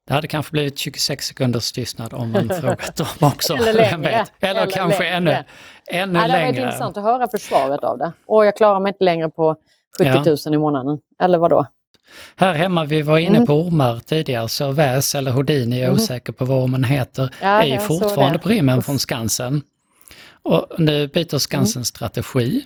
Det 0.07 0.15
hade 0.15 0.29
kanske 0.29 0.53
blivit 0.53 0.79
26 0.79 1.27
sekunders 1.27 1.73
tystnad 1.73 2.15
om 2.15 2.33
man 2.33 2.49
frågat 2.61 2.97
dem 2.97 3.07
också. 3.21 3.55
Eller 3.55 3.73
längre. 3.73 4.11
Eller, 4.11 4.27
Eller 4.41 4.71
kanske 4.71 5.03
längre. 5.03 5.17
ännu, 5.17 5.45
ännu 5.91 6.19
ja, 6.19 6.23
det 6.23 6.33
längre. 6.33 6.53
Det 6.53 6.61
var 6.61 6.67
intressant 6.67 6.97
att 6.97 7.03
höra 7.03 7.29
försvaret 7.29 7.85
av 7.85 7.99
det. 7.99 8.13
Och 8.27 8.47
jag 8.47 8.57
klarar 8.57 8.81
mig 8.81 8.91
inte 8.91 9.05
längre 9.05 9.31
på 9.31 9.57
70 9.99 10.11
000 10.11 10.37
ja. 10.45 10.55
i 10.55 10.59
månaden. 10.59 10.99
Eller 11.23 11.39
vad 11.39 11.51
då? 11.51 11.67
Här 12.37 12.55
hemma, 12.55 12.85
vi 12.85 13.03
var 13.03 13.19
inne 13.19 13.37
mm. 13.37 13.47
på 13.47 13.53
ormar 13.53 13.99
tidigare, 13.99 14.49
så 14.49 14.73
Väs 14.73 15.15
eller 15.15 15.31
Houdini, 15.31 15.77
jag 15.77 15.83
är 15.83 15.89
mm. 15.89 15.95
osäker 15.95 16.33
på 16.33 16.45
vad 16.45 16.65
ormen 16.65 16.85
heter, 16.85 17.35
ja, 17.43 17.63
är 17.63 17.67
ju 17.67 17.79
fortfarande 17.79 18.39
på 18.39 18.49
rymmen 18.49 18.83
från 18.83 18.99
Skansen. 18.99 19.63
Och 20.43 20.67
nu 20.79 21.09
byter 21.09 21.39
Skansen 21.39 21.81
mm. 21.81 21.85
strategi 21.85 22.65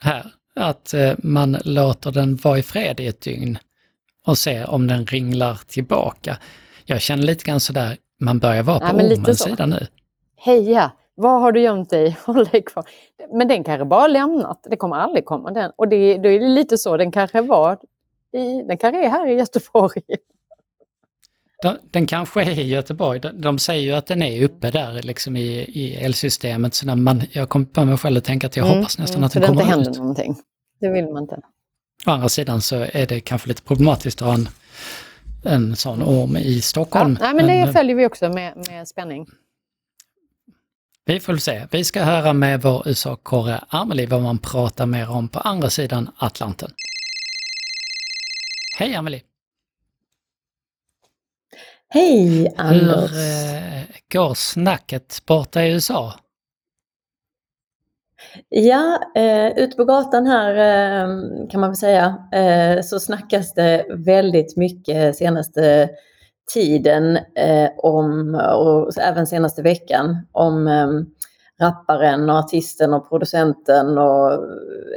här, 0.00 0.26
att 0.54 0.94
eh, 0.94 1.12
man 1.18 1.56
låter 1.64 2.12
den 2.12 2.36
vara 2.36 2.58
i 2.58 2.62
fred 2.62 3.00
i 3.00 3.06
ett 3.06 3.20
dygn 3.20 3.58
och 4.26 4.38
se 4.38 4.64
om 4.64 4.86
den 4.86 5.06
ringlar 5.06 5.60
tillbaka. 5.66 6.36
Jag 6.84 7.00
känner 7.00 7.22
lite 7.22 7.44
grann 7.44 7.60
sådär, 7.60 7.96
man 8.20 8.38
börjar 8.38 8.62
vara 8.62 8.78
på 8.78 8.96
ormens 8.96 9.38
sida 9.38 9.66
nu. 9.66 9.86
Heja! 10.36 10.92
Var 11.14 11.40
har 11.40 11.52
du 11.52 11.60
gömt 11.60 11.90
dig? 11.90 12.16
Håll 12.26 12.44
dig 12.44 12.62
kvar. 12.62 12.84
Men 13.32 13.48
den 13.48 13.64
kanske 13.64 13.84
bara 13.84 14.06
lämnat. 14.06 14.66
Det 14.70 14.76
kommer 14.76 14.96
aldrig 14.96 15.24
komma 15.24 15.50
den. 15.50 15.72
Och 15.76 15.88
det, 15.88 16.18
då 16.18 16.28
är 16.28 16.40
det 16.40 16.48
lite 16.48 16.78
så, 16.78 16.96
den 16.96 17.12
kanske 17.12 17.40
var 17.40 17.78
i, 18.32 18.62
den 18.62 18.78
kanske 18.78 19.06
är 19.06 19.10
här 19.10 19.26
i 19.26 19.34
Göteborg. 19.34 20.02
Den 21.90 22.06
kanske 22.06 22.42
är 22.42 22.58
i 22.58 22.68
Göteborg. 22.68 23.20
De 23.34 23.58
säger 23.58 23.82
ju 23.82 23.92
att 23.92 24.06
den 24.06 24.22
är 24.22 24.44
uppe 24.44 24.70
där 24.70 25.02
liksom 25.02 25.36
i, 25.36 25.46
i 25.58 25.94
elsystemet. 25.96 26.74
Så 26.74 26.86
när 26.86 26.96
man, 26.96 27.22
jag 27.32 27.48
kom 27.48 27.66
på 27.66 27.84
mig 27.84 27.96
själv 27.96 28.18
att 28.18 28.24
tänka 28.24 28.46
att 28.46 28.56
jag 28.56 28.66
mm, 28.66 28.78
hoppas 28.78 28.98
nästan 28.98 29.16
mm, 29.16 29.26
att 29.26 29.32
den 29.32 29.42
kommer 29.42 29.62
ut. 29.62 29.66
Så 29.66 29.72
det 29.72 29.78
inte 29.78 29.86
händer 29.88 30.00
någonting. 30.00 30.36
Det 30.80 30.90
vill 30.90 31.08
man 31.08 31.22
inte. 31.22 31.40
Å 32.06 32.10
andra 32.10 32.28
sidan 32.28 32.60
så 32.60 32.86
är 32.92 33.06
det 33.06 33.20
kanske 33.20 33.48
lite 33.48 33.62
problematiskt 33.62 34.22
att 34.22 34.28
ha 34.28 34.34
en, 34.34 34.48
en 35.44 35.76
sån 35.76 36.02
orm 36.02 36.36
i 36.36 36.60
Stockholm. 36.60 37.18
Ja, 37.20 37.26
nej, 37.26 37.34
men 37.34 37.46
det 37.46 37.64
men, 37.64 37.74
följer 37.74 37.96
vi 37.96 38.06
också 38.06 38.28
med, 38.28 38.66
med 38.68 38.88
spänning. 38.88 39.26
Vi 41.04 41.20
får 41.20 41.36
se. 41.36 41.66
Vi 41.70 41.84
ska 41.84 42.02
höra 42.02 42.32
med 42.32 42.62
vår 42.62 42.88
USA-korre 42.88 43.64
Amelie 43.68 44.06
vad 44.06 44.22
man 44.22 44.38
pratar 44.38 44.86
mer 44.86 45.10
om 45.10 45.28
på 45.28 45.40
andra 45.40 45.70
sidan 45.70 46.10
Atlanten. 46.16 46.70
Hej 48.76 48.94
Amelie! 48.94 49.29
Hej 51.92 52.54
Anders! 52.56 53.10
Hur 53.10 53.18
eh, 53.18 53.82
går 54.12 54.34
snacket 54.34 55.22
borta 55.26 55.64
i 55.64 55.72
USA? 55.72 56.14
Ja, 58.48 58.98
eh, 59.16 59.58
ute 59.58 59.76
på 59.76 59.84
gatan 59.84 60.26
här 60.26 60.54
eh, 60.54 61.08
kan 61.50 61.60
man 61.60 61.70
väl 61.70 61.76
säga 61.76 62.16
eh, 62.32 62.82
så 62.82 63.00
snackas 63.00 63.54
det 63.54 63.86
väldigt 63.90 64.56
mycket 64.56 65.16
senaste 65.16 65.88
tiden 66.54 67.18
om, 67.76 68.34
och 68.34 68.98
även 68.98 69.26
senaste 69.26 69.62
veckan, 69.62 70.26
om 70.32 70.68
rapparen 71.60 72.30
och 72.30 72.36
artisten 72.36 72.94
och 72.94 73.08
producenten 73.08 73.98
och 73.98 74.44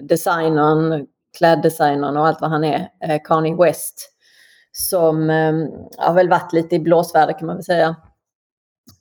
designern, 0.01 1.05
kläddesignern 1.37 2.17
och 2.17 2.27
allt 2.27 2.41
vad 2.41 2.49
han 2.49 2.63
är, 2.63 2.87
Kanye 3.23 3.55
West, 3.55 4.12
som 4.73 5.29
eh, 5.29 5.53
har 5.97 6.13
väl 6.13 6.29
varit 6.29 6.53
lite 6.53 6.75
i 6.75 6.79
blåsväder 6.79 7.39
kan 7.39 7.47
man 7.47 7.55
väl 7.55 7.65
säga 7.65 7.95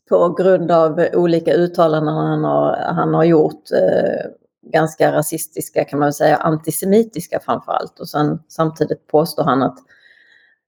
på 0.08 0.28
grund 0.28 0.70
av 0.70 1.06
olika 1.12 1.52
uttalanden 1.54 2.14
han 2.14 2.44
har, 2.44 2.76
han 2.76 3.14
har 3.14 3.24
gjort. 3.24 3.70
Eh, 3.72 4.30
ganska 4.62 5.12
rasistiska 5.12 5.84
kan 5.84 5.98
man 5.98 6.06
väl 6.06 6.12
säga, 6.12 6.36
antisemitiska 6.36 7.40
framför 7.40 7.72
allt. 7.72 8.00
Och 8.00 8.08
sen, 8.08 8.42
samtidigt 8.48 9.06
påstår 9.06 9.44
han 9.44 9.62
att 9.62 9.78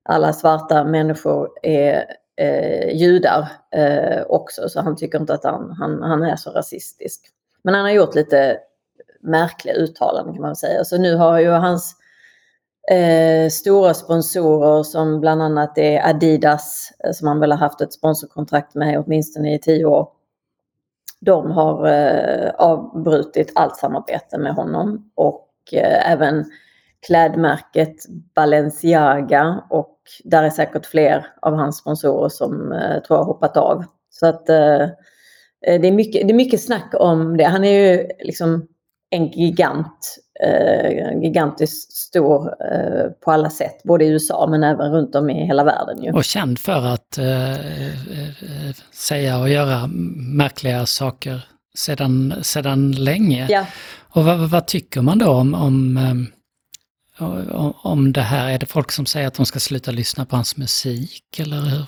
alla 0.03 0.33
svarta 0.33 0.85
människor 0.85 1.51
är 1.63 2.05
eh, 2.37 2.97
judar 2.97 3.49
eh, 3.71 4.23
också, 4.29 4.69
så 4.69 4.81
han 4.81 4.97
tycker 4.97 5.21
inte 5.21 5.35
att 5.35 5.45
han, 5.45 5.71
han, 5.71 6.03
han 6.03 6.23
är 6.23 6.37
så 6.37 6.51
rasistisk. 6.51 7.21
Men 7.63 7.75
han 7.75 7.85
har 7.85 7.93
gjort 7.93 8.15
lite 8.15 8.59
märkliga 9.21 9.75
uttalanden 9.75 10.35
kan 10.35 10.43
man 10.43 10.57
säga. 10.57 10.85
Så 10.85 10.99
nu 10.99 11.17
har 11.17 11.39
ju 11.39 11.51
hans 11.51 11.97
eh, 12.91 13.49
stora 13.51 13.95
sponsorer 13.95 14.83
som 14.83 15.21
bland 15.21 15.43
annat 15.43 15.79
är 15.79 16.09
Adidas, 16.09 16.93
eh, 17.05 17.13
som 17.13 17.29
han 17.29 17.41
väl 17.41 17.53
har 17.53 17.59
haft 17.59 17.81
ett 17.81 17.93
sponsorkontrakt 17.93 18.75
med 18.75 18.99
åtminstone 18.99 19.55
i 19.55 19.59
tio 19.59 19.85
år. 19.85 20.09
De 21.21 21.51
har 21.51 21.87
eh, 21.87 22.51
avbrutit 22.59 23.53
allt 23.55 23.77
samarbete 23.77 24.39
med 24.39 24.55
honom 24.55 25.11
och 25.15 25.51
eh, 25.73 26.13
även 26.13 26.45
klädmärket 27.07 27.97
Balenciaga 28.35 29.63
och 29.71 29.99
där 30.25 30.43
är 30.43 30.51
säkert 30.51 30.87
fler 30.87 31.27
av 31.43 31.55
hans 31.55 31.79
sponsorer 31.79 32.29
som 32.29 32.73
eh, 32.73 33.03
tror 33.03 33.19
jag 33.19 33.25
hoppat 33.25 33.57
av. 33.57 33.85
Så 34.11 34.27
att 34.27 34.49
eh, 34.49 34.83
eh, 35.67 35.81
det, 35.81 35.89
är 35.89 35.93
mycket, 35.93 36.29
det 36.29 36.33
är 36.33 36.37
mycket 36.37 36.63
snack 36.63 36.95
om 36.95 37.37
det. 37.37 37.45
Han 37.45 37.65
är 37.65 37.81
ju 37.81 38.09
liksom 38.25 38.69
en 39.15 39.31
gigant, 39.31 40.19
eh, 40.45 41.23
gigantiskt 41.23 41.93
stor 41.93 42.55
eh, 42.73 43.11
på 43.25 43.31
alla 43.31 43.51
sätt, 43.51 43.83
både 43.85 44.05
i 44.05 44.09
USA 44.09 44.47
men 44.51 44.65
även 44.65 44.93
runt 44.93 45.15
om 45.15 45.31
i 45.31 45.47
hela 45.47 45.65
världen. 45.65 46.03
Ju. 46.03 46.13
Och 46.13 46.25
känd 46.25 46.59
för 46.59 46.87
att 46.87 47.19
eh, 47.19 47.53
eh 47.53 47.59
säga 48.93 49.39
och 49.39 49.49
göra 49.49 49.87
märkliga 50.37 50.87
saker 50.87 51.41
sedan, 51.75 52.35
sedan 52.43 52.93
länge. 52.93 53.47
Ja. 53.51 53.67
Och 54.11 54.25
vad, 54.25 54.39
vad, 54.51 54.67
tycker 54.67 55.01
man 55.01 55.19
då 55.19 55.31
om, 55.31 55.55
om, 55.55 55.99
om, 57.19 57.75
om 57.83 58.13
det 58.13 58.21
här? 58.21 58.51
Är 58.51 58.59
det 58.59 58.67
folk 58.67 58.93
som 58.93 59.07
säger 59.07 59.27
att 59.27 59.35
de 59.35 59.47
ska 59.47 59.61
sluta 59.61 59.91
lyssna 59.91 60.27
på 60.27 60.37
hans 60.37 60.57
musik 60.57 61.39
eller 61.39 61.57
hur? 61.57 61.85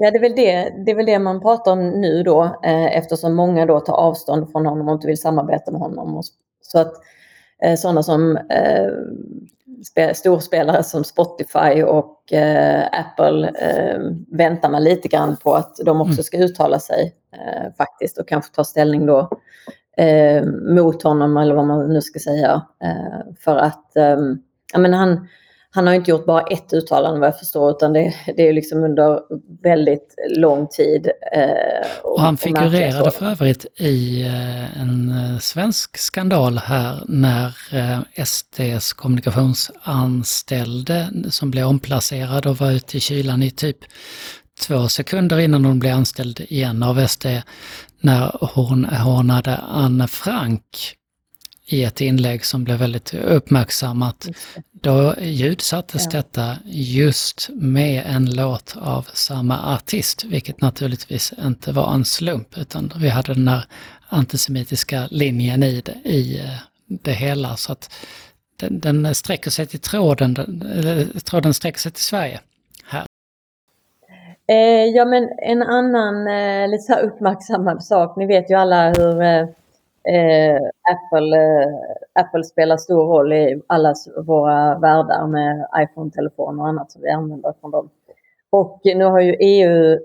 Ja, 0.00 0.10
det 0.10 0.16
är, 0.16 0.20
väl 0.20 0.36
det, 0.36 0.72
det 0.84 0.90
är 0.90 0.94
väl 0.94 1.06
det 1.06 1.18
man 1.18 1.40
pratar 1.40 1.72
om 1.72 1.88
nu 1.90 2.22
då, 2.22 2.42
eh, 2.42 2.96
eftersom 2.96 3.34
många 3.34 3.66
då 3.66 3.80
tar 3.80 3.94
avstånd 3.94 4.52
från 4.52 4.66
honom 4.66 4.88
och 4.88 4.94
inte 4.94 5.06
vill 5.06 5.20
samarbeta 5.20 5.70
med 5.70 5.80
honom. 5.80 6.16
Och, 6.16 6.24
så 6.60 6.78
att 6.78 6.92
eh, 7.62 7.76
sådana 7.76 8.02
som 8.02 8.36
eh, 8.36 8.90
spe, 9.90 10.14
storspelare 10.14 10.82
som 10.82 11.04
Spotify 11.04 11.82
och 11.82 12.32
eh, 12.32 12.88
Apple 12.92 13.48
eh, 13.48 14.00
väntar 14.28 14.70
man 14.70 14.84
lite 14.84 15.08
grann 15.08 15.36
på 15.36 15.54
att 15.54 15.76
de 15.84 16.00
också 16.00 16.12
mm. 16.12 16.22
ska 16.22 16.38
uttala 16.38 16.78
sig 16.78 17.14
eh, 17.32 17.74
faktiskt 17.76 18.18
och 18.18 18.28
kanske 18.28 18.54
ta 18.54 18.64
ställning 18.64 19.06
då 19.06 19.30
eh, 19.96 20.44
mot 20.44 21.02
honom 21.02 21.36
eller 21.36 21.54
vad 21.54 21.66
man 21.66 21.88
nu 21.88 22.00
ska 22.00 22.18
säga. 22.18 22.62
för 23.40 23.56
att 23.56 23.92
ja, 24.72 24.78
men 24.78 24.94
han, 24.94 25.28
han 25.70 25.86
har 25.86 25.94
inte 25.94 26.10
gjort 26.10 26.26
bara 26.26 26.42
ett 26.42 26.72
uttalande 26.72 27.20
vad 27.20 27.28
jag 27.28 27.38
förstår 27.38 27.70
utan 27.70 27.92
det, 27.92 28.14
det 28.36 28.48
är 28.48 28.52
liksom 28.52 28.84
under 28.84 29.20
väldigt 29.62 30.14
lång 30.36 30.68
tid. 30.68 31.10
Eh, 31.32 31.86
och, 32.02 32.12
och, 32.12 32.20
han 32.20 32.36
figurerade 32.36 33.10
för 33.10 33.26
övrigt 33.26 33.66
i 33.76 34.22
eh, 34.22 34.80
en 34.80 35.10
eh, 35.10 35.38
svensk 35.38 35.98
skandal 35.98 36.58
här 36.58 37.04
när 37.08 37.56
eh, 37.72 38.00
SDs 38.24 38.92
kommunikationsanställde 38.92 41.08
som 41.30 41.50
blev 41.50 41.66
omplacerad 41.66 42.46
och 42.46 42.56
var 42.56 42.70
ute 42.70 42.96
i 42.96 43.00
kylan 43.00 43.42
i 43.42 43.50
typ 43.50 43.78
två 44.60 44.88
sekunder 44.88 45.38
innan 45.38 45.64
hon 45.64 45.78
blev 45.78 45.94
anställd 45.94 46.40
igen 46.40 46.82
av 46.82 47.06
SD 47.06 47.26
när 48.00 48.36
hon 48.54 48.84
hånade 48.84 49.56
Anne 49.56 50.08
Frank 50.08 50.94
i 51.70 51.84
ett 51.84 52.00
inlägg 52.00 52.44
som 52.44 52.64
blev 52.64 52.78
väldigt 52.78 53.14
uppmärksammat. 53.14 54.28
Då 54.80 55.14
ljudsattes 55.20 56.04
ja. 56.04 56.10
detta 56.10 56.56
just 56.64 57.48
med 57.54 58.02
en 58.06 58.34
låt 58.34 58.76
av 58.80 59.02
samma 59.12 59.74
artist, 59.74 60.24
vilket 60.24 60.60
naturligtvis 60.60 61.32
inte 61.44 61.72
var 61.72 61.94
en 61.94 62.04
slump, 62.04 62.58
utan 62.58 62.92
vi 62.96 63.08
hade 63.08 63.34
den 63.34 63.48
här 63.48 63.64
antisemitiska 64.08 65.08
linjen 65.10 65.62
i 65.62 65.80
det, 65.80 65.94
i 66.04 66.38
eh, 66.38 66.50
det 66.86 67.12
hela. 67.12 67.56
Så 67.56 67.72
att 67.72 67.94
den, 68.56 68.80
den 68.80 69.14
sträcker 69.14 69.50
sig 69.50 69.66
till 69.66 69.80
tråden, 69.80 70.34
den, 70.34 71.20
tråden 71.24 71.54
sträcker 71.54 71.78
sig 71.78 71.92
till 71.92 72.04
Sverige. 72.04 72.40
Här. 72.84 73.06
Eh, 74.46 74.84
ja, 74.96 75.04
men 75.04 75.28
en 75.42 75.62
annan 75.62 76.26
eh, 76.26 76.68
lite 76.68 76.82
så 76.82 76.94
uppmärksammad 76.94 77.84
sak. 77.84 78.16
Ni 78.16 78.26
vet 78.26 78.50
ju 78.50 78.54
alla 78.54 78.92
hur 78.92 79.22
eh, 79.22 79.46
eh 80.08 80.60
Apple, 80.90 81.36
eh, 81.36 81.68
Apple 82.12 82.44
spelar 82.44 82.76
stor 82.76 83.06
roll 83.06 83.32
i 83.32 83.62
alla 83.66 83.94
våra 84.16 84.78
världar 84.78 85.26
med 85.26 85.66
iPhone-telefoner 85.78 86.62
och 86.62 86.68
annat 86.68 86.92
som 86.92 87.02
vi 87.02 87.10
använder 87.10 87.54
från 87.60 87.70
dem. 87.70 87.90
Och 88.50 88.80
nu 88.84 89.04
har 89.04 89.20
ju 89.20 89.36
EU, 89.40 89.98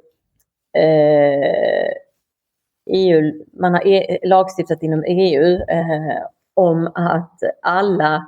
EU 2.86 3.18
eh, 3.18 3.34
man 3.54 3.74
har 3.74 3.88
e 3.88 4.20
lagstiftat 4.24 4.84
inom 4.84 5.04
EU 5.08 5.62
eh, 5.70 6.24
om 6.54 6.92
att 6.96 7.40
alla 7.62 8.28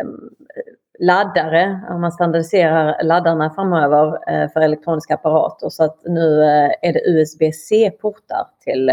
ehm, 0.00 0.30
laddare, 0.98 1.80
om 1.90 2.00
man 2.00 2.12
standardiserar 2.12 3.02
laddarna 3.02 3.50
framöver 3.50 4.30
eh, 4.32 4.50
för 4.50 4.60
elektroniska 4.60 5.14
apparater. 5.14 5.68
Så 5.68 5.84
att 5.84 6.04
nu 6.04 6.42
eh, 6.42 6.70
är 6.82 6.92
det 6.92 7.08
USB-C-portar 7.08 8.46
till 8.64 8.90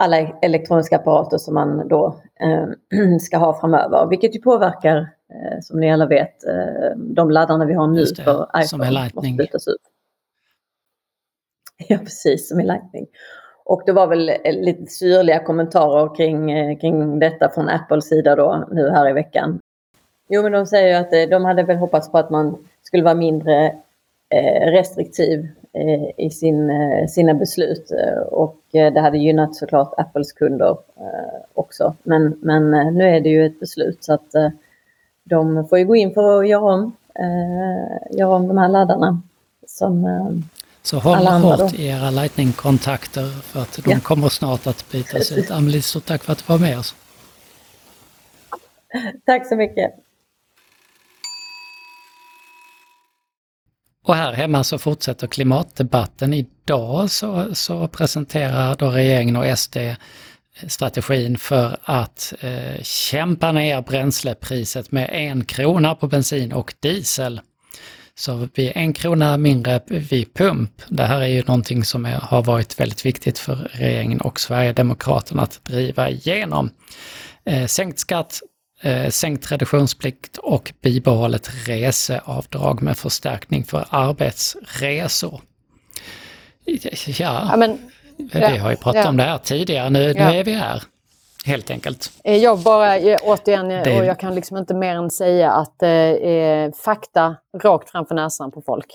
alla 0.00 0.18
elektroniska 0.42 0.96
apparater 0.96 1.38
som 1.38 1.54
man 1.54 1.88
då 1.88 2.16
ska 3.20 3.36
ha 3.36 3.60
framöver. 3.60 4.06
Vilket 4.06 4.36
ju 4.36 4.40
påverkar, 4.40 5.08
som 5.60 5.80
ni 5.80 5.92
alla 5.92 6.06
vet, 6.06 6.34
de 6.96 7.30
laddarna 7.30 7.64
vi 7.64 7.74
har 7.74 7.86
nu 7.86 8.04
det, 8.04 8.22
för 8.22 8.42
iPhone. 8.42 8.64
Som 8.64 8.80
är 8.80 8.90
Lightning. 8.90 9.36
Bytas 9.36 9.68
ut. 9.68 9.82
Ja, 11.88 11.98
precis, 11.98 12.48
som 12.48 12.60
är 12.60 12.64
Lightning. 12.64 13.06
Och 13.64 13.82
det 13.86 13.92
var 13.92 14.06
väl 14.06 14.30
lite 14.44 14.86
syrliga 14.86 15.44
kommentarer 15.44 16.14
kring, 16.16 16.76
kring 16.78 17.18
detta 17.18 17.48
från 17.48 17.68
Apples 17.68 18.08
sida 18.08 18.36
då 18.36 18.68
nu 18.70 18.90
här 18.90 19.10
i 19.10 19.12
veckan. 19.12 19.60
Jo, 20.32 20.42
men 20.42 20.52
de 20.52 20.66
säger 20.66 21.00
att 21.00 21.12
eh, 21.12 21.22
de 21.30 21.44
hade 21.44 21.62
väl 21.62 21.76
hoppats 21.76 22.12
på 22.12 22.18
att 22.18 22.30
man 22.30 22.66
skulle 22.82 23.02
vara 23.02 23.14
mindre 23.14 23.66
eh, 24.28 24.70
restriktiv 24.70 25.40
eh, 25.40 25.50
i 26.16 26.30
sin, 26.30 26.70
sina 27.08 27.34
beslut. 27.34 27.92
Och 28.30 28.56
det 28.70 29.00
hade 29.00 29.18
gynnat 29.18 29.56
såklart 29.56 29.94
Apples 29.96 30.32
kunder 30.32 30.76
också. 31.54 31.94
Men, 32.02 32.38
men 32.42 32.70
nu 32.70 33.04
är 33.04 33.20
det 33.20 33.28
ju 33.28 33.46
ett 33.46 33.60
beslut 33.60 34.04
så 34.04 34.12
att 34.12 34.30
de 35.24 35.68
får 35.68 35.78
ju 35.78 35.84
gå 35.84 35.96
in 35.96 36.14
för 36.14 36.40
att 36.40 36.48
göra 36.48 36.74
om, 36.74 36.96
göra 38.10 38.34
om 38.34 38.48
de 38.48 38.58
här 38.58 38.68
laddarna. 38.68 39.22
Som, 39.66 40.06
så 40.82 40.98
håll 40.98 41.26
hårt 41.26 41.74
i 41.74 41.86
era 41.86 42.10
Lightning-kontakter 42.10 43.42
för 43.42 43.60
att 43.60 43.80
de 43.84 43.90
ja. 43.90 44.00
kommer 44.00 44.28
snart 44.28 44.66
att 44.66 44.90
bytas 44.92 45.32
ut. 45.32 45.50
Amelie, 45.50 45.82
stort 45.82 46.06
tack 46.06 46.24
för 46.24 46.32
att 46.32 46.38
du 46.38 46.44
var 46.52 46.58
med 46.58 46.78
oss. 46.78 46.94
Tack 49.26 49.48
så 49.48 49.56
mycket. 49.56 49.94
Och 54.04 54.14
här 54.14 54.32
hemma 54.32 54.64
så 54.64 54.78
fortsätter 54.78 55.26
klimatdebatten. 55.26 56.34
Idag 56.34 57.10
så, 57.10 57.54
så 57.54 57.88
presenterar 57.88 58.76
då 58.76 58.90
regeringen 58.90 59.36
och 59.36 59.58
SD 59.58 59.76
strategin 60.68 61.38
för 61.38 61.76
att 61.82 62.34
eh, 62.40 62.82
kämpa 62.82 63.52
ner 63.52 63.82
bränslepriset 63.82 64.92
med 64.92 65.10
en 65.12 65.44
krona 65.44 65.94
på 65.94 66.06
bensin 66.06 66.52
och 66.52 66.74
diesel. 66.80 67.40
Så 68.14 68.36
vi 68.36 68.46
blir 68.46 68.76
en 68.76 68.92
krona 68.92 69.36
mindre 69.36 69.80
vid 69.86 70.34
pump. 70.34 70.82
Det 70.88 71.04
här 71.04 71.20
är 71.20 71.26
ju 71.26 71.42
någonting 71.42 71.84
som 71.84 72.06
är, 72.06 72.16
har 72.16 72.42
varit 72.42 72.80
väldigt 72.80 73.06
viktigt 73.06 73.38
för 73.38 73.54
regeringen 73.72 74.20
och 74.20 74.40
Sverigedemokraterna 74.40 75.42
att 75.42 75.64
driva 75.64 76.10
igenom. 76.10 76.70
Eh, 77.44 77.66
sänkt 77.66 77.98
skatt 77.98 78.40
eh, 78.82 79.08
sänkt 79.08 79.52
reduktionsplikt 79.52 80.38
och 80.38 80.72
bibehållet 80.82 81.50
reseavdrag 81.68 82.82
med 82.82 82.96
förstärkning 82.96 83.64
för 83.64 83.86
arbetsresor. 83.90 85.40
Ja, 86.64 87.48
ja 87.50 87.56
men, 87.56 87.90
vi 88.16 88.58
har 88.58 88.70
ju 88.70 88.76
pratat 88.76 89.04
ja. 89.04 89.08
om 89.08 89.16
det 89.16 89.22
här 89.22 89.38
tidigare, 89.38 89.90
nu, 89.90 90.12
ja. 90.16 90.30
nu 90.30 90.36
är 90.36 90.44
vi 90.44 90.52
här. 90.52 90.82
Helt 91.46 91.70
enkelt. 91.70 92.12
Eh, 92.24 92.36
jag 92.36 92.58
bara, 92.58 92.96
återigen, 93.22 93.68
det... 93.68 94.00
och 94.00 94.06
jag 94.06 94.18
kan 94.18 94.34
liksom 94.34 94.56
inte 94.56 94.74
mer 94.74 94.96
än 94.96 95.10
säga 95.10 95.52
att 95.52 95.82
eh, 95.82 96.72
fakta 96.84 97.36
rakt 97.62 97.90
framför 97.90 98.14
näsan 98.14 98.50
på 98.50 98.62
folk. 98.62 98.86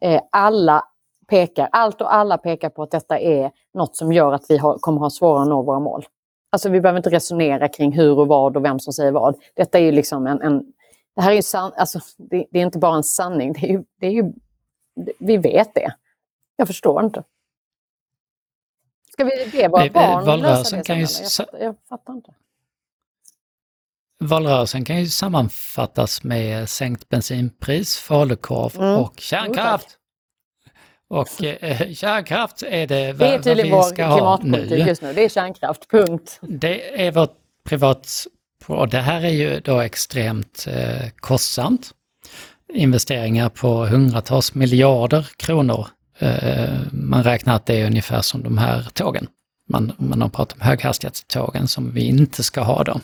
Eh, 0.00 0.20
alla 0.32 0.84
pekar, 1.28 1.68
allt 1.72 2.00
och 2.00 2.14
alla 2.14 2.38
pekar 2.38 2.70
på 2.70 2.82
att 2.82 2.90
detta 2.90 3.18
är 3.18 3.50
något 3.74 3.96
som 3.96 4.12
gör 4.12 4.32
att 4.32 4.44
vi 4.48 4.56
har, 4.56 4.78
kommer 4.78 5.00
ha 5.00 5.10
svårare 5.10 5.42
att 5.42 5.48
nå 5.48 5.62
våra 5.62 5.80
mål. 5.80 6.04
Alltså 6.50 6.68
vi 6.68 6.80
behöver 6.80 6.96
inte 6.98 7.10
resonera 7.10 7.68
kring 7.68 7.92
hur 7.92 8.18
och 8.18 8.28
vad 8.28 8.56
och 8.56 8.64
vem 8.64 8.80
som 8.80 8.92
säger 8.92 9.12
vad. 9.12 9.36
Detta 9.54 9.78
är 9.78 9.82
ju 9.82 9.92
liksom 9.92 10.26
en... 10.26 10.42
en 10.42 10.72
det 11.14 11.22
här 11.22 11.30
är 11.30 11.36
ju 11.36 11.42
san, 11.42 11.72
alltså, 11.76 12.00
det, 12.16 12.46
det, 12.50 12.58
är 12.58 12.62
inte 12.62 12.78
bara 12.78 12.96
en 12.96 13.04
sanning, 13.04 13.52
det 13.52 13.60
är 13.60 13.70
ju, 13.70 13.84
det 14.00 14.06
är 14.06 14.10
ju, 14.10 14.32
vi 15.18 15.36
vet 15.36 15.74
det. 15.74 15.94
Jag 16.56 16.66
förstår 16.66 17.04
inte. 17.04 17.24
Ska 19.12 19.24
vi 19.24 19.50
be 19.52 19.68
våra 19.68 19.90
barn 19.90 20.24
valrörelsen 20.24 20.40
lösa 20.40 20.76
det 20.76 20.82
kan 20.82 21.00
ju, 21.00 21.06
jag, 21.38 21.62
jag 21.66 21.76
fattar 21.88 22.12
inte. 22.12 22.34
Valrörelsen 24.20 24.84
kan 24.84 25.00
ju 25.00 25.06
sammanfattas 25.06 26.22
med 26.24 26.68
sänkt 26.68 27.08
bensinpris, 27.08 27.96
falukorv 27.96 28.76
mm. 28.76 29.00
och 29.00 29.20
kärnkraft. 29.20 29.98
Och 31.10 31.44
eh, 31.44 31.92
kärnkraft 31.94 32.62
är 32.62 32.86
det, 32.86 33.12
det 33.12 33.26
är 33.26 33.38
tydligen 33.38 33.72
vår 33.72 33.94
klimatpolitik 33.94 34.86
just 34.86 35.02
nu. 35.02 35.12
Det 35.12 35.24
är 35.24 35.28
kärnkraft, 35.28 35.90
punkt. 35.90 36.38
Det 36.42 37.06
är 37.06 37.12
vårt 37.12 37.34
privat... 37.64 38.26
Och 38.66 38.88
det 38.88 39.00
här 39.00 39.24
är 39.24 39.30
ju 39.30 39.60
då 39.60 39.80
extremt 39.80 40.66
eh, 40.70 41.08
kostsamt. 41.20 41.90
Investeringar 42.72 43.48
på 43.48 43.86
hundratals 43.86 44.54
miljarder 44.54 45.28
kronor. 45.36 45.86
Eh, 46.18 46.78
man 46.92 47.24
räknar 47.24 47.56
att 47.56 47.66
det 47.66 47.80
är 47.80 47.86
ungefär 47.86 48.20
som 48.20 48.42
de 48.42 48.58
här 48.58 48.88
tågen. 48.92 49.26
Man, 49.68 49.92
man 49.96 50.22
har 50.22 50.28
pratat 50.28 50.58
om 50.60 50.66
höghastighetstågen 50.66 51.68
som 51.68 51.92
vi 51.92 52.06
inte 52.06 52.42
ska 52.42 52.60
ha 52.60 52.84
då. 52.84 53.00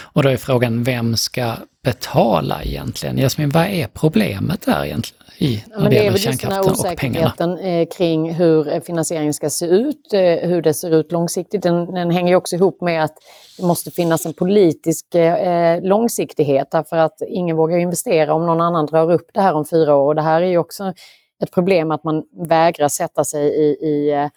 Och 0.00 0.22
då 0.22 0.28
är 0.28 0.36
frågan, 0.36 0.84
vem 0.84 1.16
ska 1.16 1.54
betala 1.82 2.62
egentligen? 2.62 3.16
Jasmin, 3.16 3.50
vad 3.50 3.66
är 3.66 3.86
problemet 3.86 4.62
där 4.66 4.84
egentligen? 4.84 5.24
i 5.38 5.64
när 5.76 5.90
det, 5.90 5.96
gäller 5.96 6.18
kärnkraften 6.18 6.72
och 6.72 6.96
pengarna. 6.96 7.26
Är 7.26 7.30
osäkerheten 7.30 7.86
kring 7.86 8.34
hur 8.34 8.72
eh, 8.72 8.80
finansieringen 8.80 9.34
ska 9.34 9.50
se 9.50 9.66
ut, 9.66 10.12
eh, 10.12 10.20
hur 10.20 10.62
det 10.62 10.74
ser 10.74 10.90
ut 10.90 11.12
långsiktigt. 11.12 11.62
Den, 11.62 11.94
den 11.94 12.10
hänger 12.10 12.34
också 12.34 12.56
ihop 12.56 12.80
med 12.80 13.04
att 13.04 13.14
det 13.58 13.66
måste 13.66 13.90
finnas 13.90 14.26
en 14.26 14.32
politisk 14.32 15.14
eh, 15.14 15.82
långsiktighet 15.82 16.70
därför 16.70 16.96
att 16.96 17.22
ingen 17.28 17.56
vågar 17.56 17.78
investera 17.78 18.34
om 18.34 18.46
någon 18.46 18.60
annan 18.60 18.86
drar 18.86 19.12
upp 19.12 19.30
det 19.34 19.40
här 19.40 19.54
om 19.54 19.64
fyra 19.64 19.94
år. 19.94 20.08
Och 20.08 20.14
det 20.14 20.22
här 20.22 20.42
är 20.42 20.46
ju 20.46 20.58
också 20.58 20.92
ett 21.42 21.50
problem 21.50 21.90
att 21.90 22.04
man 22.04 22.22
vägrar 22.48 22.88
sätta 22.88 23.24
sig 23.24 23.46
i, 23.46 23.86
i 23.86 24.12
eh, 24.12 24.28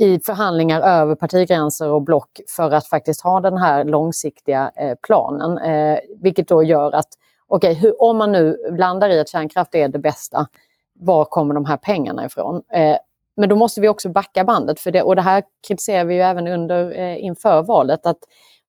i 0.00 0.20
förhandlingar 0.20 0.80
över 0.80 1.14
partigränser 1.14 1.88
och 1.88 2.02
block 2.02 2.40
för 2.48 2.70
att 2.70 2.86
faktiskt 2.86 3.20
ha 3.20 3.40
den 3.40 3.58
här 3.58 3.84
långsiktiga 3.84 4.70
eh, 4.76 4.94
planen. 5.02 5.58
Eh, 5.58 5.98
vilket 6.22 6.48
då 6.48 6.62
gör 6.62 6.94
att 6.94 7.08
okej, 7.48 7.76
okay, 7.78 7.92
om 7.98 8.16
man 8.16 8.32
nu 8.32 8.56
landar 8.78 9.10
i 9.10 9.20
att 9.20 9.28
kärnkraft 9.28 9.74
är 9.74 9.88
det 9.88 9.98
bästa, 9.98 10.46
var 10.94 11.24
kommer 11.24 11.54
de 11.54 11.64
här 11.64 11.76
pengarna 11.76 12.26
ifrån? 12.26 12.62
Eh, 12.72 12.96
men 13.36 13.48
då 13.48 13.56
måste 13.56 13.80
vi 13.80 13.88
också 13.88 14.08
backa 14.08 14.44
bandet, 14.44 14.80
för 14.80 14.90
det, 14.90 15.02
och 15.02 15.16
det 15.16 15.22
här 15.22 15.42
kritiserar 15.68 16.04
vi 16.04 16.14
ju 16.14 16.20
även 16.20 16.46
under, 16.46 16.98
eh, 16.98 17.24
inför 17.24 17.62
valet, 17.62 18.06
att 18.06 18.18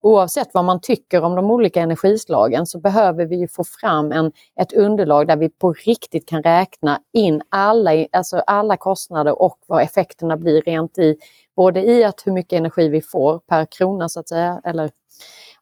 oavsett 0.02 0.54
vad 0.54 0.66
man 0.66 0.82
tycker 0.82 1.24
om 1.24 1.36
de 1.36 1.52
olika 1.52 1.82
energislagen 1.82 2.66
så 2.66 2.80
behöver 2.80 3.26
vi 3.26 3.48
få 3.48 3.64
fram 3.64 4.12
en, 4.12 4.32
ett 4.62 4.74
underlag 4.74 5.28
där 5.28 5.38
vi 5.38 5.50
på 5.50 5.74
riktigt 5.74 6.28
kan 6.28 6.44
räkna 6.44 7.00
in 7.14 7.42
alla, 7.50 8.06
alltså 8.12 8.38
alla 8.38 8.78
kostnader 8.78 9.42
och 9.42 9.58
vad 9.68 9.84
effekterna 9.84 10.38
blir 10.38 10.62
rent 10.62 10.98
i, 10.98 11.18
både 11.56 11.84
i 11.84 12.04
att 12.04 12.22
hur 12.26 12.32
mycket 12.32 12.58
energi 12.58 12.90
vi 12.90 13.02
får 13.02 13.40
per 13.40 13.66
krona 13.66 14.10
så 14.10 14.20
att 14.20 14.30
säga, 14.30 14.62
eller 14.66 14.92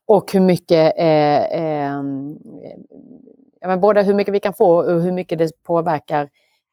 och 0.06 0.34
hur 0.34 0.40
mycket, 0.40 0.94
eh, 0.98 1.44
eh, 1.44 2.04
ja, 3.62 3.68
men 3.68 3.82
både 3.82 4.04
hur 4.04 4.14
mycket 4.14 4.34
vi 4.34 4.40
kan 4.40 4.54
få 4.54 4.78
och 4.78 5.02
hur 5.02 5.12
mycket 5.12 5.38
det 5.38 5.64
påverkar 5.64 6.30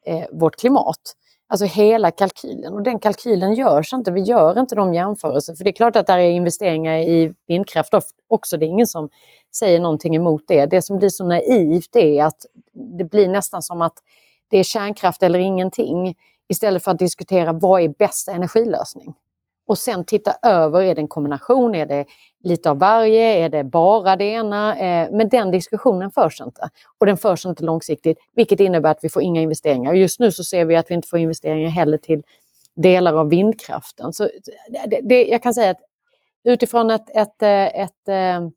eh, 0.07 0.25
vårt 0.33 0.57
klimat. 0.57 1.17
Alltså 1.49 1.67
hela 1.67 2.11
kalkylen. 2.11 2.75
Och 2.75 2.83
den 2.83 2.99
kalkylen 2.99 3.55
görs 3.55 3.93
inte. 3.93 4.11
Vi 4.11 4.21
gör 4.21 4.61
inte 4.61 4.75
de 4.75 4.95
jämförelser. 4.95 5.55
För 5.55 5.65
det 5.65 5.71
är 5.71 5.73
klart 5.73 5.97
att 5.97 6.07
det 6.07 6.13
är 6.13 6.31
investeringar 6.31 6.99
i 6.99 7.35
vindkraft 7.47 7.95
också. 8.29 8.57
Det 8.57 8.67
är 8.67 8.69
ingen 8.69 8.87
som 8.87 9.09
säger 9.57 9.81
någonting 9.81 10.17
emot 10.17 10.43
det. 10.47 10.67
Det 10.67 10.83
som 10.83 10.99
blir 10.99 11.09
så 11.09 11.25
naivt 11.25 11.97
är 11.97 12.25
att 12.25 12.47
det 12.99 13.05
blir 13.05 13.29
nästan 13.29 13.63
som 13.63 13.83
att 13.83 13.99
det 14.49 14.59
är 14.59 14.65
kärnkraft 14.65 15.23
eller 15.23 15.39
ingenting. 15.39 16.15
Istället 16.49 16.85
för 16.85 16.91
att 16.91 16.99
diskutera 16.99 17.53
vad 17.53 17.83
är 17.83 17.89
bästa 17.89 18.33
energilösning 18.33 19.15
och 19.67 19.79
sen 19.79 20.05
titta 20.05 20.37
över, 20.43 20.83
är 20.83 20.95
det 20.95 21.01
en 21.01 21.09
kombination, 21.09 21.75
är 21.75 21.87
det 21.87 22.05
lite 22.45 22.71
av 22.71 22.79
varje, 22.79 23.45
är 23.45 23.49
det 23.49 23.65
bara 23.65 24.17
det 24.17 24.25
ena? 24.25 24.79
Eh, 24.79 25.09
men 25.13 25.29
den 25.29 25.51
diskussionen 25.51 26.11
förs 26.11 26.41
inte. 26.41 26.69
Och 26.99 27.07
den 27.07 27.17
förs 27.17 27.47
inte 27.47 27.65
långsiktigt, 27.65 28.19
vilket 28.35 28.61
innebär 28.61 28.91
att 28.91 28.99
vi 29.03 29.09
får 29.09 29.23
inga 29.23 29.41
investeringar. 29.41 29.95
Just 29.95 30.21
nu 30.21 30.33
så 30.33 30.45
ser 30.45 30.65
vi 30.65 30.77
att 30.77 30.91
vi 30.91 30.95
inte 30.95 31.09
får 31.09 31.19
investeringar 31.19 31.71
heller 31.71 31.99
till 31.99 32.23
delar 32.77 33.15
av 33.15 33.29
vindkraften. 33.29 34.13
Så 34.13 34.29
det, 34.87 35.01
det, 35.03 35.25
jag 35.25 35.43
kan 35.43 35.55
säga 35.55 35.71
att 35.71 35.81
utifrån 36.45 36.91
ett, 36.91 37.17
ett, 37.17 37.43
eh, 37.43 37.83
ett, 37.83 38.09
ett 38.09 38.53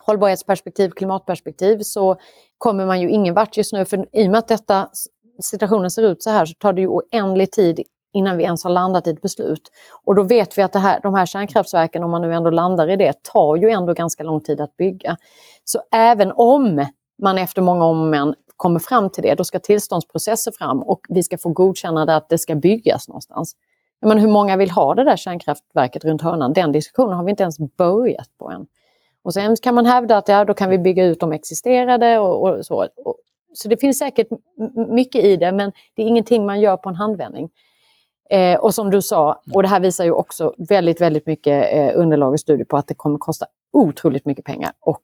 hållbarhetsperspektiv, 0.00 0.90
klimatperspektiv, 0.90 1.78
så 1.78 2.16
kommer 2.58 2.86
man 2.86 3.00
ju 3.00 3.10
ingen 3.10 3.34
vart 3.34 3.56
just 3.56 3.72
nu. 3.72 3.84
För 3.84 4.06
i 4.12 4.26
och 4.26 4.30
med 4.30 4.38
att 4.38 4.48
detta 4.48 4.88
situationen 5.42 5.90
ser 5.90 6.02
ut 6.02 6.22
så 6.22 6.30
här 6.30 6.46
så 6.46 6.54
tar 6.54 6.72
det 6.72 6.80
ju 6.80 6.88
oändlig 6.88 7.52
tid 7.52 7.80
innan 8.16 8.36
vi 8.36 8.44
ens 8.44 8.64
har 8.64 8.70
landat 8.70 9.06
i 9.06 9.10
ett 9.10 9.22
beslut. 9.22 9.70
Och 10.04 10.14
då 10.14 10.22
vet 10.22 10.58
vi 10.58 10.62
att 10.62 10.72
det 10.72 10.78
här, 10.78 11.00
de 11.02 11.14
här 11.14 11.26
kärnkraftverken, 11.26 12.04
om 12.04 12.10
man 12.10 12.22
nu 12.22 12.34
ändå 12.34 12.50
landar 12.50 12.90
i 12.90 12.96
det, 12.96 13.22
tar 13.22 13.56
ju 13.56 13.70
ändå 13.70 13.92
ganska 13.92 14.22
lång 14.22 14.40
tid 14.40 14.60
att 14.60 14.76
bygga. 14.76 15.16
Så 15.64 15.80
även 15.92 16.32
om 16.32 16.86
man 17.22 17.38
efter 17.38 17.62
många 17.62 17.84
om 17.84 18.00
och 18.00 18.06
men 18.06 18.34
kommer 18.56 18.80
fram 18.80 19.10
till 19.10 19.22
det, 19.22 19.34
då 19.34 19.44
ska 19.44 19.58
tillståndsprocesser 19.58 20.52
fram 20.52 20.82
och 20.82 21.00
vi 21.08 21.22
ska 21.22 21.38
få 21.38 21.48
godkännande 21.48 22.16
att 22.16 22.28
det 22.28 22.38
ska 22.38 22.54
byggas 22.54 23.08
någonstans. 23.08 23.56
Men 24.00 24.18
hur 24.18 24.28
många 24.28 24.56
vill 24.56 24.70
ha 24.70 24.94
det 24.94 25.04
där 25.04 25.16
kärnkraftverket 25.16 26.04
runt 26.04 26.22
hörnan? 26.22 26.52
Den 26.52 26.72
diskussionen 26.72 27.16
har 27.16 27.24
vi 27.24 27.30
inte 27.30 27.42
ens 27.42 27.58
börjat 27.58 28.28
på 28.38 28.50
än. 28.50 28.66
Och 29.22 29.34
sen 29.34 29.56
kan 29.56 29.74
man 29.74 29.86
hävda 29.86 30.16
att 30.16 30.28
ja, 30.28 30.44
då 30.44 30.54
kan 30.54 30.70
vi 30.70 30.78
bygga 30.78 31.04
ut 31.04 31.20
de 31.20 31.32
existerade 31.32 32.18
och, 32.18 32.48
och 32.48 32.66
så. 32.66 32.88
Och, 33.04 33.16
så 33.54 33.68
det 33.68 33.76
finns 33.76 33.98
säkert 33.98 34.28
mycket 34.88 35.24
i 35.24 35.36
det, 35.36 35.52
men 35.52 35.72
det 35.94 36.02
är 36.02 36.06
ingenting 36.06 36.46
man 36.46 36.60
gör 36.60 36.76
på 36.76 36.88
en 36.88 36.94
handvändning. 36.94 37.50
Eh, 38.30 38.58
och 38.58 38.74
som 38.74 38.90
du 38.90 39.02
sa, 39.02 39.42
och 39.54 39.62
det 39.62 39.68
här 39.68 39.80
visar 39.80 40.04
ju 40.04 40.10
också 40.10 40.54
väldigt, 40.58 41.00
väldigt 41.00 41.26
mycket 41.26 41.72
eh, 41.72 42.00
underlag 42.00 42.32
och 42.32 42.40
studier 42.40 42.64
på 42.64 42.76
att 42.76 42.86
det 42.86 42.94
kommer 42.94 43.18
kosta 43.18 43.46
otroligt 43.72 44.24
mycket 44.24 44.44
pengar. 44.44 44.72
Och 44.80 45.02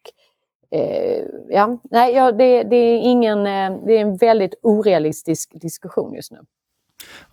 eh, 0.71 1.25
ja, 1.49 1.79
nej, 1.91 2.15
ja, 2.15 2.33
det, 2.33 2.63
det, 2.63 2.77
är 2.77 2.99
ingen, 2.99 3.39
eh, 3.39 3.79
det 3.87 3.97
är 3.97 4.01
en 4.01 4.17
väldigt 4.17 4.55
orealistisk 4.63 5.51
diskussion 5.55 6.15
just 6.15 6.33
nu. 6.33 6.39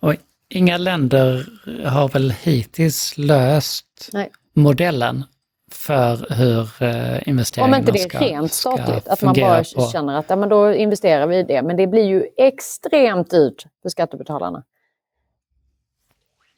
Och 0.00 0.14
inga 0.48 0.78
länder 0.78 1.46
har 1.86 2.08
väl 2.08 2.30
hittills 2.30 3.18
löst 3.18 4.10
nej. 4.12 4.30
modellen 4.54 5.24
för 5.72 6.34
hur 6.34 6.60
uh, 6.60 7.28
investeringarna 7.28 7.76
Om 7.76 7.80
inte 7.80 7.92
det 7.92 8.14
är 8.14 8.20
rent 8.20 8.52
statligt, 8.52 9.08
att 9.08 9.22
man 9.22 9.34
bara 9.40 9.64
på... 9.76 9.82
känner 9.92 10.18
att 10.18 10.26
ja, 10.28 10.36
men 10.36 10.48
då 10.48 10.74
investerar 10.74 11.26
vi 11.26 11.38
i 11.38 11.42
det. 11.42 11.62
Men 11.62 11.76
det 11.76 11.86
blir 11.86 12.04
ju 12.04 12.26
extremt 12.36 13.30
dyrt 13.30 13.66
för 13.82 13.88
skattebetalarna. 13.88 14.62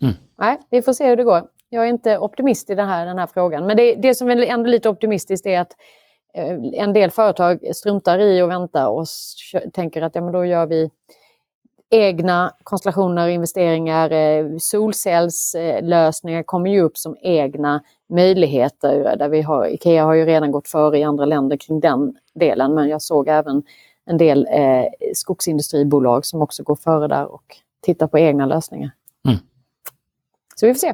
Mm. 0.03 0.15
Nej, 0.38 0.59
vi 0.71 0.83
får 0.83 0.93
se 0.93 1.09
hur 1.09 1.17
det 1.17 1.25
går. 1.25 1.43
Jag 1.69 1.85
är 1.85 1.88
inte 1.88 2.19
optimist 2.19 2.71
i 2.71 2.75
den 2.75 2.88
här, 2.88 3.07
den 3.07 3.19
här 3.19 3.27
frågan. 3.27 3.67
Men 3.67 3.77
det, 3.77 3.95
det 3.95 4.15
som 4.15 4.31
är 4.31 4.37
ändå 4.37 4.71
lite 4.71 4.88
optimistiskt 4.88 5.47
är 5.47 5.61
att 5.61 5.73
eh, 6.35 6.57
en 6.73 6.93
del 6.93 7.11
företag 7.11 7.77
struntar 7.77 8.19
i 8.19 8.43
och 8.43 8.51
väntar 8.51 8.88
och 8.88 9.07
tänker 9.73 10.03
att 10.03 10.15
ja, 10.15 10.21
men 10.21 10.33
då 10.33 10.45
gör 10.45 10.67
vi 10.67 10.91
egna 11.91 12.53
konstellationer, 12.62 13.29
investeringar, 13.29 14.11
eh, 14.11 14.47
solcellslösningar 14.59 16.43
kommer 16.43 16.71
ju 16.71 16.81
upp 16.81 16.99
som 16.99 17.17
egna 17.21 17.83
möjligheter. 18.09 19.11
Eh, 19.11 19.17
där 19.17 19.29
vi 19.29 19.43
har, 19.43 19.67
Ikea 19.67 20.05
har 20.05 20.15
ju 20.15 20.25
redan 20.25 20.53
gått 20.53 20.69
före 20.69 20.99
i 20.99 21.03
andra 21.03 21.25
länder 21.25 21.57
kring 21.57 21.81
den 21.81 22.17
delen 22.35 22.75
men 22.75 22.88
jag 22.88 23.03
såg 23.03 23.29
även 23.29 23.62
en 24.05 24.17
del 24.17 24.47
eh, 24.51 24.85
skogsindustribolag 25.15 26.27
som 26.27 26.43
också 26.43 26.62
går 26.62 26.77
före 26.77 27.09
där 27.09 27.33
och 27.33 27.57
tittar 27.81 28.07
på 28.07 28.19
egna 28.19 28.47
lösningar. 28.47 28.91
Så 30.62 30.66
vi 30.66 30.75
får 30.75 30.79
se. 30.79 30.92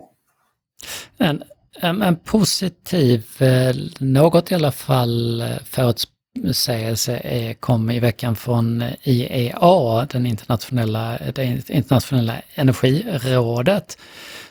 En, 1.19 1.43
en, 1.81 2.03
en 2.03 2.17
positiv, 2.17 3.27
eh, 3.39 3.77
något 3.99 4.53
i 4.53 4.55
alla 4.55 4.73
fall 4.73 5.41
eh, 5.41 5.49
förutsägelse 5.65 7.55
kom 7.61 7.91
i 7.91 8.01
veckan 8.01 8.37
från 8.37 8.83
eh, 8.83 8.93
IEA, 9.03 10.07
den 10.11 10.27
internationella, 10.27 11.19
det 11.35 11.69
internationella 11.69 12.35
energirådet, 12.55 13.99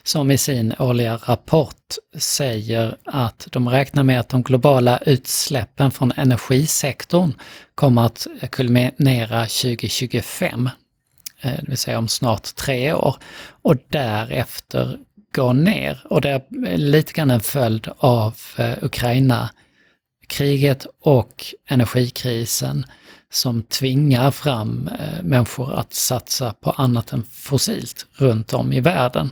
som 0.03 0.31
i 0.31 0.37
sin 0.37 0.73
årliga 0.79 1.19
rapport 1.25 1.95
säger 2.17 2.97
att 3.05 3.47
de 3.51 3.69
räknar 3.69 4.03
med 4.03 4.19
att 4.19 4.29
de 4.29 4.43
globala 4.43 4.97
utsläppen 4.97 5.91
från 5.91 6.11
energisektorn 6.15 7.33
kommer 7.75 8.05
att 8.05 8.27
kulminera 8.51 9.41
2025 9.41 10.69
det 11.41 11.63
vill 11.67 11.77
säga 11.77 11.97
om 11.97 12.07
snart 12.07 12.55
tre 12.55 12.93
år, 12.93 13.15
och 13.61 13.75
därefter 13.89 14.99
gå 15.37 15.53
ner. 15.53 16.05
Och 16.09 16.21
det 16.21 16.29
är 16.29 16.77
lite 16.77 17.13
grann 17.13 17.31
en 17.31 17.39
följd 17.39 17.87
av 17.97 18.35
eh, 18.57 18.73
Ukraina-kriget 18.81 20.87
och 21.01 21.45
energikrisen 21.69 22.85
som 23.31 23.63
tvingar 23.63 24.31
fram 24.31 24.89
eh, 24.99 25.23
människor 25.23 25.73
att 25.73 25.93
satsa 25.93 26.53
på 26.53 26.71
annat 26.71 27.13
än 27.13 27.23
fossilt 27.23 28.05
runt 28.13 28.53
om 28.53 28.73
i 28.73 28.79
världen. 28.79 29.31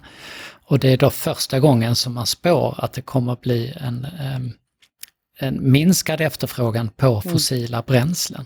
Och 0.68 0.80
det 0.80 0.90
är 0.90 0.98
då 0.98 1.10
första 1.10 1.60
gången 1.60 1.96
som 1.96 2.14
man 2.14 2.26
spår 2.26 2.76
att 2.78 2.94
det 2.94 3.02
kommer 3.02 3.34
att 3.34 3.42
bli 3.42 3.74
en, 3.76 4.08
en 5.40 5.72
minskad 5.72 6.22
efterfrågan 6.22 6.90
på 6.90 7.08
mm. 7.08 7.34
fossila 7.34 7.82
bränslen. 7.82 8.46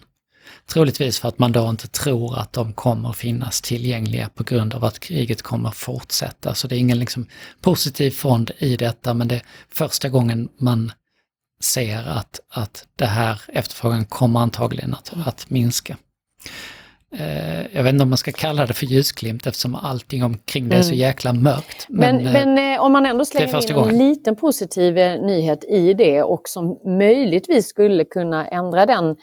Troligtvis 0.67 1.19
för 1.19 1.27
att 1.27 1.39
man 1.39 1.51
då 1.51 1.69
inte 1.69 1.87
tror 1.87 2.39
att 2.39 2.53
de 2.53 2.73
kommer 2.73 3.11
finnas 3.11 3.61
tillgängliga 3.61 4.29
på 4.35 4.43
grund 4.43 4.73
av 4.73 4.85
att 4.85 4.99
kriget 4.99 5.41
kommer 5.41 5.71
fortsätta. 5.71 6.55
Så 6.55 6.67
det 6.67 6.75
är 6.75 6.79
ingen 6.79 6.99
liksom 6.99 7.25
positiv 7.61 8.11
fond 8.11 8.51
i 8.57 8.75
detta, 8.75 9.13
men 9.13 9.27
det 9.27 9.35
är 9.35 9.43
första 9.73 10.09
gången 10.09 10.49
man 10.57 10.91
ser 11.61 12.07
att, 12.07 12.39
att 12.49 12.87
det 12.95 13.05
här 13.05 13.41
efterfrågan 13.47 14.05
kommer 14.05 14.39
antagligen 14.39 14.93
att, 14.93 15.13
att 15.25 15.49
minska. 15.49 15.97
Eh, 17.15 17.75
jag 17.75 17.83
vet 17.83 17.93
inte 17.93 18.03
om 18.03 18.09
man 18.09 18.17
ska 18.17 18.31
kalla 18.31 18.65
det 18.65 18.73
för 18.73 18.85
ljusglimt 18.85 19.47
eftersom 19.47 19.75
allting 19.75 20.23
omkring 20.23 20.69
det 20.69 20.75
är 20.75 20.81
så 20.81 20.89
mm. 20.89 20.99
jäkla 20.99 21.33
mörkt. 21.33 21.85
Men, 21.89 22.15
men, 22.15 22.27
eh, 22.27 22.33
men 22.33 22.73
eh, 22.75 22.81
om 22.81 22.91
man 22.91 23.05
ändå 23.05 23.25
slänger 23.25 23.69
in 23.69 23.75
gången. 23.75 23.89
en 23.89 23.97
liten 23.97 24.35
positiv 24.35 24.93
nyhet 25.21 25.63
i 25.63 25.93
det 25.93 26.23
och 26.23 26.49
som 26.49 26.79
möjligtvis 26.85 27.67
skulle 27.67 28.05
kunna 28.05 28.47
ändra 28.47 28.85
den 28.85 29.15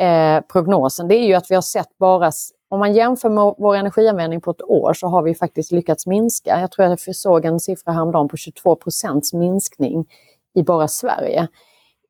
eh, 0.00 0.40
prognosen, 0.40 1.08
det 1.08 1.14
är 1.14 1.26
ju 1.26 1.34
att 1.34 1.50
vi 1.50 1.54
har 1.54 1.62
sett 1.62 1.98
bara, 1.98 2.32
om 2.68 2.78
man 2.78 2.94
jämför 2.94 3.28
med 3.28 3.54
vår 3.58 3.76
energianvändning 3.76 4.40
på 4.40 4.50
ett 4.50 4.62
år 4.62 4.92
så 4.92 5.06
har 5.06 5.22
vi 5.22 5.34
faktiskt 5.34 5.72
lyckats 5.72 6.06
minska. 6.06 6.60
Jag 6.60 6.70
tror 6.70 6.86
att 6.86 7.06
jag 7.06 7.16
såg 7.16 7.44
en 7.44 7.60
siffra 7.60 7.92
häromdagen 7.92 8.28
på 8.28 8.36
22 8.36 8.76
procents 8.76 9.32
minskning 9.32 10.06
i 10.54 10.62
bara 10.62 10.88
Sverige. 10.88 11.48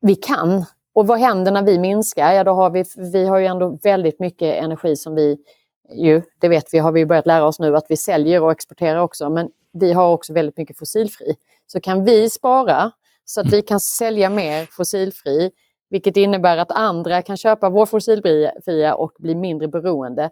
Vi 0.01 0.15
kan. 0.15 0.65
Och 0.93 1.07
vad 1.07 1.19
händer 1.19 1.51
när 1.51 1.63
vi 1.63 1.79
minskar? 1.79 2.33
Ja, 2.33 2.43
då 2.43 2.51
har 2.51 2.69
vi, 2.69 2.83
vi 2.97 3.25
har 3.25 3.37
ju 3.37 3.45
ändå 3.45 3.79
väldigt 3.83 4.19
mycket 4.19 4.63
energi 4.63 4.95
som 4.95 5.15
vi 5.15 5.37
ju, 5.93 6.21
det 6.39 6.47
vet 6.47 6.73
vi, 6.73 6.79
har 6.79 6.91
vi 6.91 7.05
börjat 7.05 7.25
lära 7.25 7.45
oss 7.45 7.59
nu 7.59 7.77
att 7.77 7.85
vi 7.89 7.97
säljer 7.97 8.43
och 8.43 8.51
exporterar 8.51 8.99
också, 8.99 9.29
men 9.29 9.49
vi 9.73 9.93
har 9.93 10.13
också 10.13 10.33
väldigt 10.33 10.57
mycket 10.57 10.77
fossilfri. 10.77 11.35
Så 11.67 11.81
kan 11.81 12.03
vi 12.03 12.29
spara 12.29 12.91
så 13.25 13.41
att 13.41 13.53
vi 13.53 13.61
kan 13.61 13.79
sälja 13.79 14.29
mer 14.29 14.65
fossilfri 14.65 15.51
vilket 15.91 16.17
innebär 16.17 16.57
att 16.57 16.71
andra 16.71 17.21
kan 17.21 17.37
köpa 17.37 17.69
vår 17.69 17.85
fossilfria 17.85 18.95
och 18.95 19.11
bli 19.19 19.35
mindre 19.35 19.67
beroende. 19.67 20.29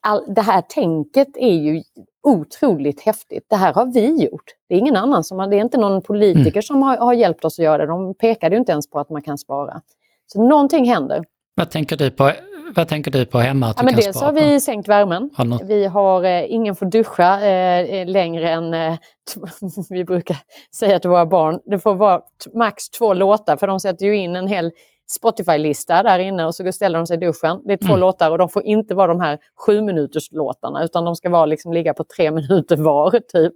All, 0.00 0.34
det 0.34 0.40
här 0.40 0.60
tänket 0.60 1.36
är 1.36 1.54
ju 1.54 1.82
otroligt 2.22 3.00
häftigt. 3.00 3.46
Det 3.48 3.56
här 3.56 3.74
har 3.74 3.86
vi 3.86 4.24
gjort. 4.24 4.44
Det 4.68 4.74
är 4.74 4.78
ingen 4.78 4.96
annan 4.96 5.24
som 5.24 5.38
har, 5.38 5.46
det 5.46 5.56
är 5.56 5.60
inte 5.60 5.78
någon 5.78 6.02
politiker 6.02 6.50
mm. 6.50 6.62
som 6.62 6.82
har, 6.82 6.96
har, 6.96 7.12
hjälpt 7.12 7.44
oss 7.44 7.58
att 7.58 7.64
göra 7.64 7.78
det. 7.78 7.86
De 7.86 8.14
pekade 8.14 8.54
ju 8.54 8.58
inte 8.58 8.72
ens 8.72 8.90
på 8.90 9.00
att 9.00 9.10
man 9.10 9.22
kan 9.22 9.38
spara. 9.38 9.82
Så 10.26 10.42
någonting 10.42 10.88
händer. 10.88 11.24
Vad 11.54 11.70
tänker 11.70 11.96
du 11.96 12.10
på, 12.10 12.32
vad 12.74 12.88
tänker 12.88 13.10
du 13.10 13.26
på 13.26 13.38
hemma 13.38 13.66
att 13.66 13.76
ja, 13.76 13.82
du 13.82 13.84
men 13.84 13.94
kan 13.94 14.02
dels 14.02 14.16
spara 14.16 14.30
har 14.30 14.40
vi 14.40 14.60
sänkt 14.60 14.88
värmen. 14.88 15.30
Har 15.34 15.64
vi 15.64 15.84
har, 15.86 16.24
eh, 16.24 16.52
ingen 16.52 16.74
får 16.74 16.86
duscha 16.86 17.46
eh, 17.46 18.06
längre 18.06 18.50
än, 18.50 18.74
eh, 18.74 18.98
vi 19.90 20.04
brukar 20.04 20.36
säga 20.76 20.98
till 20.98 21.10
våra 21.10 21.26
barn, 21.26 21.60
det 21.64 21.78
får 21.78 21.94
vara 21.94 22.20
max 22.54 22.90
två 22.90 23.14
låtar 23.14 23.56
för 23.56 23.66
de 23.66 23.80
sätter 23.80 24.06
ju 24.06 24.16
in 24.16 24.36
en 24.36 24.46
hel 24.46 24.72
Spotify-lista 25.10 26.02
där 26.02 26.18
inne 26.18 26.46
och 26.46 26.54
så 26.54 26.72
ställer 26.72 26.98
de 26.98 27.06
sig 27.06 27.16
i 27.16 27.20
duschen. 27.20 27.62
Det 27.64 27.72
är 27.72 27.76
två 27.76 27.86
mm. 27.86 28.00
låtar 28.00 28.30
och 28.30 28.38
de 28.38 28.48
får 28.48 28.62
inte 28.64 28.94
vara 28.94 29.06
de 29.06 29.20
här 29.20 29.38
sju 29.66 29.82
minuters 29.82 30.32
låtarna 30.32 30.84
utan 30.84 31.04
de 31.04 31.16
ska 31.16 31.30
vara, 31.30 31.46
liksom, 31.46 31.72
ligga 31.72 31.94
på 31.94 32.04
tre 32.04 32.30
minuter 32.30 32.76
var. 32.76 33.10
typ. 33.10 33.52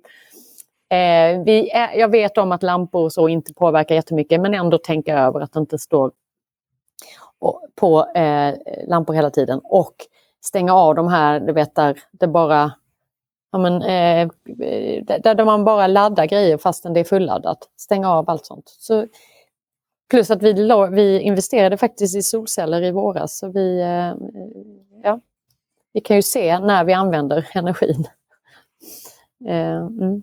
Eh, 0.90 1.44
vi 1.44 1.70
är, 1.70 1.98
jag 1.98 2.08
vet 2.08 2.38
om 2.38 2.52
att 2.52 2.62
lampor 2.62 3.04
och 3.04 3.12
så 3.12 3.28
inte 3.28 3.54
påverkar 3.54 3.94
jättemycket 3.94 4.40
men 4.40 4.54
ändå 4.54 4.78
tänka 4.78 5.18
över 5.18 5.40
att 5.40 5.52
det 5.52 5.60
inte 5.60 5.78
står 5.78 6.12
på 7.74 8.06
eh, 8.14 8.54
lampor 8.88 9.14
hela 9.14 9.30
tiden 9.30 9.60
och 9.64 9.94
stänga 10.44 10.74
av 10.74 10.94
de 10.94 11.08
här, 11.08 11.40
du 11.40 11.52
vet 11.52 11.74
där 11.74 11.98
det 12.12 12.26
bara 12.26 12.72
ja, 13.52 13.58
men, 13.58 13.82
eh, 13.82 14.28
där, 15.04 15.34
där 15.34 15.44
man 15.44 15.64
bara 15.64 15.86
laddar 15.86 16.26
grejer 16.26 16.58
fastän 16.58 16.92
det 16.92 17.00
är 17.00 17.04
fulladdat. 17.04 17.58
Stänga 17.76 18.10
av 18.10 18.30
allt 18.30 18.46
sånt. 18.46 18.68
Så, 18.78 19.06
plus 20.10 20.30
att 20.30 20.42
vi, 20.42 20.52
vi 20.90 21.20
investerade 21.20 21.76
faktiskt 21.76 22.16
i 22.16 22.22
solceller 22.22 22.82
i 22.82 22.90
våras. 22.90 23.38
Så 23.38 23.48
vi, 23.48 23.80
eh, 23.80 24.14
ja, 25.02 25.20
vi 25.92 26.00
kan 26.00 26.16
ju 26.16 26.22
se 26.22 26.58
när 26.58 26.84
vi 26.84 26.92
använder 26.92 27.48
energin. 27.54 28.06
Eh, 29.46 29.76
mm. 29.76 30.22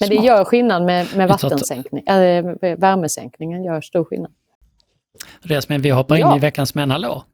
Men 0.00 0.08
det 0.08 0.14
gör 0.14 0.44
skillnad 0.44 0.84
med, 0.84 1.16
med 1.16 1.28
vattensänkning, 1.28 2.06
äh, 2.06 2.44
värmesänkningen 2.76 3.64
gör 3.64 3.80
stor 3.80 4.04
skillnad. 4.04 4.32
Resmen, 5.40 5.82
vi 5.82 5.90
hoppar 5.90 6.16
ja. 6.16 6.30
in 6.30 6.36
i 6.36 6.40
veckans 6.40 6.74
Men 6.74 6.90
hallå. 6.90 7.24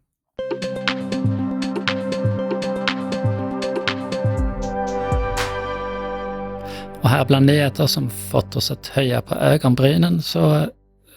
Och 7.03 7.09
här 7.09 7.25
bland 7.25 7.47
nyheter 7.47 7.87
som 7.87 8.11
fått 8.11 8.57
oss 8.57 8.71
att 8.71 8.87
höja 8.87 9.23
på 9.23 9.35
ögonbrynen 9.35 10.23
så 10.23 10.67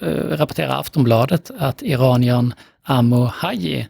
uh, 0.04 0.38
rapporterar 0.38 0.80
Aftonbladet 0.80 1.52
att 1.58 1.82
iraniern 1.82 2.54
Amo 2.84 3.26
Haji 3.26 3.88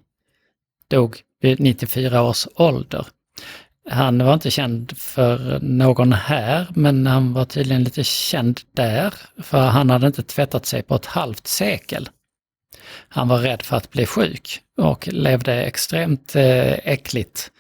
dog 0.88 1.18
vid 1.42 1.60
94 1.60 2.24
års 2.24 2.48
ålder. 2.56 3.08
Han 3.90 4.26
var 4.26 4.34
inte 4.34 4.52
känd 4.52 4.98
för 4.98 5.60
någon 5.62 6.14
här, 6.14 6.68
men 6.76 7.08
han 7.08 7.34
var 7.34 7.46
tydligen 7.46 7.84
lite 7.84 8.04
känd 8.04 8.60
där, 8.74 9.14
för 9.38 9.62
han 9.62 9.90
hade 9.90 10.08
inte 10.08 10.24
tvättat 10.24 10.66
sig 10.66 10.84
på 10.84 10.96
ett 10.96 11.06
halvt 11.06 11.48
sekel. 11.48 12.10
Han 13.10 13.28
var 13.28 13.38
rädd 13.38 13.62
för 13.62 13.78
att 13.78 13.90
bli 13.92 14.06
sjuk 14.06 14.62
och 14.78 15.08
levde 15.08 15.64
extremt 15.64 16.36
eh, 16.36 16.74
äckligt 16.74 17.52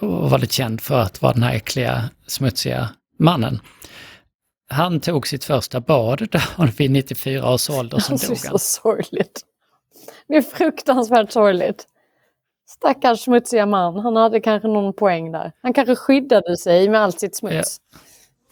och 0.00 0.30
var 0.30 0.38
lite 0.38 0.54
känd 0.54 0.80
för 0.80 0.98
att 1.00 1.22
vara 1.22 1.32
den 1.32 1.42
här 1.42 1.54
äckliga, 1.54 2.10
smutsiga 2.26 2.88
mannen. 3.18 3.60
Han 4.70 5.00
tog 5.00 5.26
sitt 5.26 5.44
första 5.44 5.80
bad 5.80 6.28
vid 6.78 6.90
94 6.90 7.52
års 7.54 7.70
ålder, 7.70 7.98
sen 7.98 8.12
Alltså, 8.12 8.28
dog 8.28 8.38
han. 8.44 8.52
så 8.52 8.58
sorgligt. 8.58 9.40
Det 10.28 10.36
är 10.36 10.42
fruktansvärt 10.42 11.32
sorgligt. 11.32 11.86
Stackars 12.68 13.20
smutsiga 13.20 13.66
man, 13.66 13.96
han 13.96 14.16
hade 14.16 14.40
kanske 14.40 14.68
någon 14.68 14.92
poäng 14.92 15.32
där. 15.32 15.52
Han 15.62 15.72
kanske 15.72 15.96
skyddade 15.96 16.56
sig 16.56 16.88
med 16.88 17.00
allt 17.00 17.20
sitt 17.20 17.36
smuts. 17.36 17.78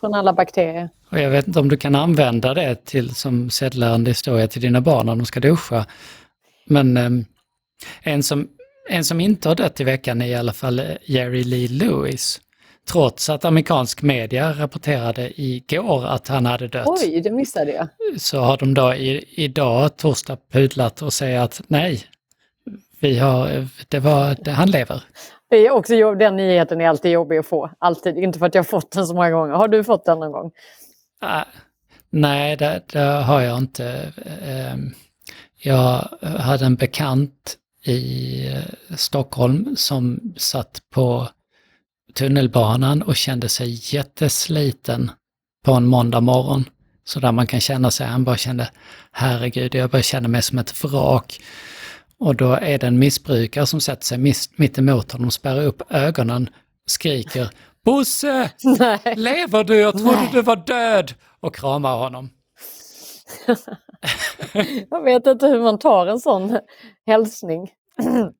Från 0.01 0.15
alla 0.15 0.33
bakterier. 0.33 0.91
Och 1.11 1.19
jag 1.21 1.31
vet 1.31 1.47
inte 1.47 1.61
om 1.61 1.69
du 1.69 1.77
kan 1.77 1.95
använda 1.95 2.55
det 2.55 2.85
till 2.85 3.15
som 3.15 3.51
sedlärande 3.51 4.11
historia 4.11 4.49
till 4.49 4.63
dina 4.63 4.81
barn 4.81 5.07
när 5.07 5.17
de 5.17 5.27
ska 5.27 5.41
duscha. 5.41 5.87
Men 6.67 6.97
eh, 6.97 7.11
en, 8.03 8.23
som, 8.23 8.49
en 8.89 9.05
som 9.05 9.21
inte 9.21 9.49
har 9.49 9.57
dött 9.57 9.81
i 9.81 9.85
veckan 9.85 10.23
är 10.23 10.27
i 10.27 10.35
alla 10.35 10.53
fall 10.53 10.79
eh, 10.79 10.87
Jerry 11.05 11.45
Lee 11.45 11.69
Lewis. 11.69 12.41
Trots 12.89 13.31
att 13.31 13.45
amerikansk 13.45 14.03
media 14.03 14.53
rapporterade 14.53 15.41
igår 15.43 16.07
att 16.07 16.29
han 16.29 16.47
hade 16.47 16.69
dött. 16.69 16.87
Oj, 16.87 17.21
det 17.21 17.31
missade 17.31 17.73
jag. 17.73 17.89
Så 18.21 18.39
har 18.39 18.57
de 18.57 18.75
då 18.75 18.95
i, 18.95 19.25
idag, 19.29 19.97
torsdag, 19.97 20.37
pudlat 20.53 21.03
och 21.03 21.13
säger 21.13 21.41
att 21.41 21.63
nej, 21.67 22.05
vi 23.01 23.19
har, 23.19 23.67
det 23.89 23.99
var, 23.99 24.37
det, 24.45 24.51
han 24.51 24.71
lever. 24.71 25.03
Det 25.51 25.67
är 25.67 25.71
också, 25.71 26.15
den 26.15 26.37
nyheten 26.37 26.81
är 26.81 26.89
alltid 26.89 27.13
jobbig 27.13 27.39
att 27.39 27.47
få. 27.47 27.71
Alltid. 27.79 28.19
Inte 28.19 28.39
för 28.39 28.47
att 28.47 28.55
jag 28.55 28.63
har 28.63 28.65
fått 28.65 28.91
den 28.91 29.07
så 29.07 29.15
många 29.15 29.31
gånger. 29.31 29.55
Har 29.55 29.69
du 29.69 29.85
fått 29.85 30.05
den 30.05 30.19
någon 30.19 30.33
gång? 30.33 30.51
Ah, 31.21 31.45
nej, 32.11 32.57
det, 32.57 32.83
det 32.87 33.01
har 33.01 33.41
jag 33.41 33.59
inte. 33.59 34.13
Ehm, 34.43 34.95
jag 35.59 36.09
hade 36.23 36.67
en 36.67 36.75
bekant 36.75 37.57
i 37.85 38.49
eh, 38.49 38.97
Stockholm 38.97 39.77
som 39.77 40.35
satt 40.37 40.81
på 40.91 41.29
tunnelbanan 42.15 43.03
och 43.03 43.17
kände 43.17 43.49
sig 43.49 43.95
jättesliten 43.95 45.11
på 45.65 45.73
en 45.73 45.87
måndag 45.87 46.21
morgon. 46.21 46.65
Så 47.05 47.21
där 47.21 47.33
man 47.33 47.47
kan 47.47 47.61
känna 47.61 47.91
sig, 47.91 48.07
han 48.07 48.25
bara 48.25 48.37
kände, 48.37 48.71
herregud, 49.13 49.75
jag 49.75 49.91
börjar 49.91 50.03
känna 50.03 50.29
mig 50.29 50.43
som 50.43 50.59
ett 50.59 50.85
vrak. 50.85 51.41
Och 52.19 52.37
då 52.37 52.53
är 52.53 52.79
det 52.79 52.87
en 52.87 52.99
missbrukare 52.99 53.67
som 53.67 53.81
sätter 53.81 54.05
sig 54.05 54.19
mitt 54.57 54.79
emot 54.79 55.13
honom, 55.13 55.31
spärrar 55.31 55.63
upp 55.63 55.83
ögonen, 55.91 56.49
skriker 56.87 57.51
Bosse! 57.87 58.51
Nej. 58.79 59.15
Lever 59.17 59.65
du? 59.65 59.77
Jag 59.77 59.99
trodde 59.99 60.17
Nej. 60.17 60.31
du 60.33 60.43
var 60.43 60.57
död! 60.57 61.15
Och 61.41 61.55
kramar 61.55 61.97
honom. 61.97 62.31
Jag 64.91 65.03
vet 65.03 65.27
inte 65.27 65.47
hur 65.47 65.61
man 65.63 65.79
tar 65.79 66.07
en 66.07 66.21
sån 66.21 66.59
hälsning. 67.07 67.71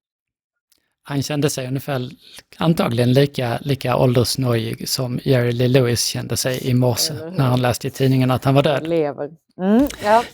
Han 1.03 1.23
kände 1.23 1.51
sig 1.51 1.67
ungefär 1.67 2.11
antagligen 2.57 3.13
lika, 3.13 3.59
lika 3.63 3.97
åldersnojig 3.97 4.89
som 4.89 5.21
Jerry 5.25 5.53
Lee 5.53 5.69
Lewis 5.69 6.05
kände 6.05 6.37
sig 6.37 6.69
i 6.69 6.75
morse 6.75 7.15
när 7.15 7.45
han 7.45 7.63
läste 7.63 7.89
i 7.89 7.91
tidningen 7.91 8.31
att 8.31 8.45
han 8.45 8.55
var 8.55 8.63
död. 8.63 8.87
Lever. 8.89 9.31
Mm, 9.61 9.89
ja. 10.05 10.25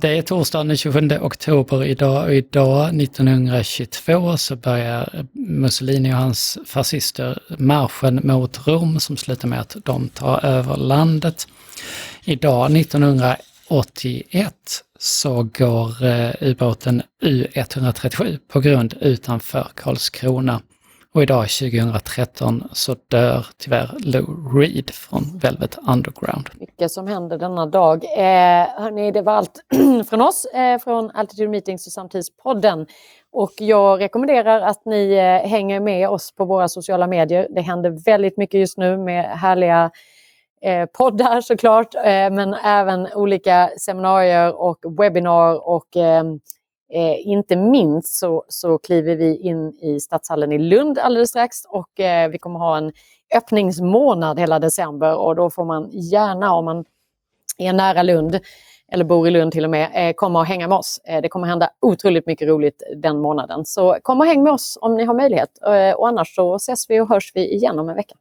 Det 0.00 0.18
är 0.18 0.22
torsdagen 0.22 0.68
den 0.68 0.76
27 0.76 1.08
oktober 1.20 1.84
idag 1.84 2.24
och 2.24 2.34
idag 2.34 3.00
1922 3.00 4.36
så 4.36 4.56
börjar 4.56 5.26
Mussolini 5.32 6.12
och 6.12 6.16
hans 6.16 6.58
fascister 6.66 7.38
marschen 7.58 8.20
mot 8.22 8.66
Rom 8.66 9.00
som 9.00 9.16
slutar 9.16 9.48
med 9.48 9.60
att 9.60 9.76
de 9.84 10.08
tar 10.08 10.44
över 10.44 10.76
landet. 10.76 11.46
Idag 12.24 12.76
1981 12.76 14.54
så 14.98 15.42
går 15.42 16.04
eh, 16.04 16.30
ubåten 16.40 17.02
U137 17.22 18.38
på 18.48 18.60
grund 18.60 18.94
utanför 19.00 19.68
Karlskrona. 19.74 20.60
Och 21.14 21.22
idag 21.22 21.48
2013 21.48 22.68
så 22.72 22.96
dör 23.08 23.46
tyvärr 23.58 23.90
Lou 23.98 24.58
Reed 24.58 24.90
från 24.90 25.22
Velvet 25.42 25.78
Underground. 25.88 26.48
Mycket 26.60 26.90
som 26.90 27.06
händer 27.06 27.38
denna 27.38 27.66
dag. 27.66 28.04
Eh, 28.04 28.66
hörni, 28.82 29.10
det 29.10 29.22
var 29.22 29.32
allt 29.32 29.60
från 30.10 30.20
oss, 30.20 30.44
eh, 30.44 30.78
från 30.78 31.10
Altitude 31.10 31.48
Meetings 31.48 31.86
och 31.86 31.92
Samtidspodden. 31.92 32.86
Och 33.32 33.52
jag 33.58 34.00
rekommenderar 34.00 34.60
att 34.60 34.84
ni 34.84 35.12
eh, 35.12 35.48
hänger 35.50 35.80
med 35.80 36.08
oss 36.08 36.34
på 36.34 36.44
våra 36.44 36.68
sociala 36.68 37.06
medier. 37.06 37.46
Det 37.50 37.60
händer 37.60 38.04
väldigt 38.04 38.36
mycket 38.36 38.60
just 38.60 38.78
nu 38.78 38.96
med 38.96 39.24
härliga 39.24 39.90
eh, 40.62 40.86
poddar 40.86 41.40
såklart, 41.40 41.94
eh, 41.94 42.30
men 42.30 42.54
även 42.54 43.08
olika 43.14 43.70
seminarier 43.78 44.60
och 44.60 44.78
webbinar 44.98 45.68
och 45.68 45.96
eh, 45.96 46.24
eh, 46.90 47.28
inte 47.28 47.56
minst 47.56 48.18
så, 48.18 48.44
så 48.48 48.78
kliver 48.78 49.16
vi 49.16 49.36
in 49.36 49.72
i 49.80 50.00
Stadshallen 50.00 50.52
i 50.52 50.58
Lund 50.58 50.98
alldeles 50.98 51.28
strax 51.28 51.64
och 51.68 52.00
eh, 52.00 52.28
vi 52.28 52.38
kommer 52.38 52.58
ha 52.58 52.76
en 52.76 52.92
öppningsmånad 53.36 54.40
hela 54.40 54.58
december 54.58 55.16
och 55.16 55.36
då 55.36 55.50
får 55.50 55.64
man 55.64 55.90
gärna 55.92 56.54
om 56.54 56.64
man 56.64 56.84
är 57.58 57.72
nära 57.72 58.02
Lund 58.02 58.40
eller 58.92 59.04
bor 59.04 59.28
i 59.28 59.30
Lund 59.30 59.52
till 59.52 59.64
och 59.64 59.70
med, 59.70 59.90
eh, 59.94 60.14
komma 60.14 60.38
och 60.38 60.46
hänga 60.46 60.68
med 60.68 60.78
oss. 60.78 61.00
Eh, 61.04 61.22
det 61.22 61.28
kommer 61.28 61.46
hända 61.46 61.70
otroligt 61.80 62.26
mycket 62.26 62.48
roligt 62.48 62.82
den 62.96 63.20
månaden. 63.20 63.64
Så 63.64 63.98
kom 64.02 64.20
och 64.20 64.26
häng 64.26 64.42
med 64.42 64.52
oss 64.52 64.78
om 64.80 64.94
ni 64.96 65.04
har 65.04 65.14
möjlighet. 65.14 65.50
Eh, 65.66 65.92
och 65.92 66.08
annars 66.08 66.34
så 66.34 66.54
ses 66.54 66.90
vi 66.90 67.00
och 67.00 67.08
hörs 67.08 67.32
vi 67.34 67.54
igen 67.54 67.78
om 67.78 67.88
en 67.88 67.96
vecka. 67.96 68.14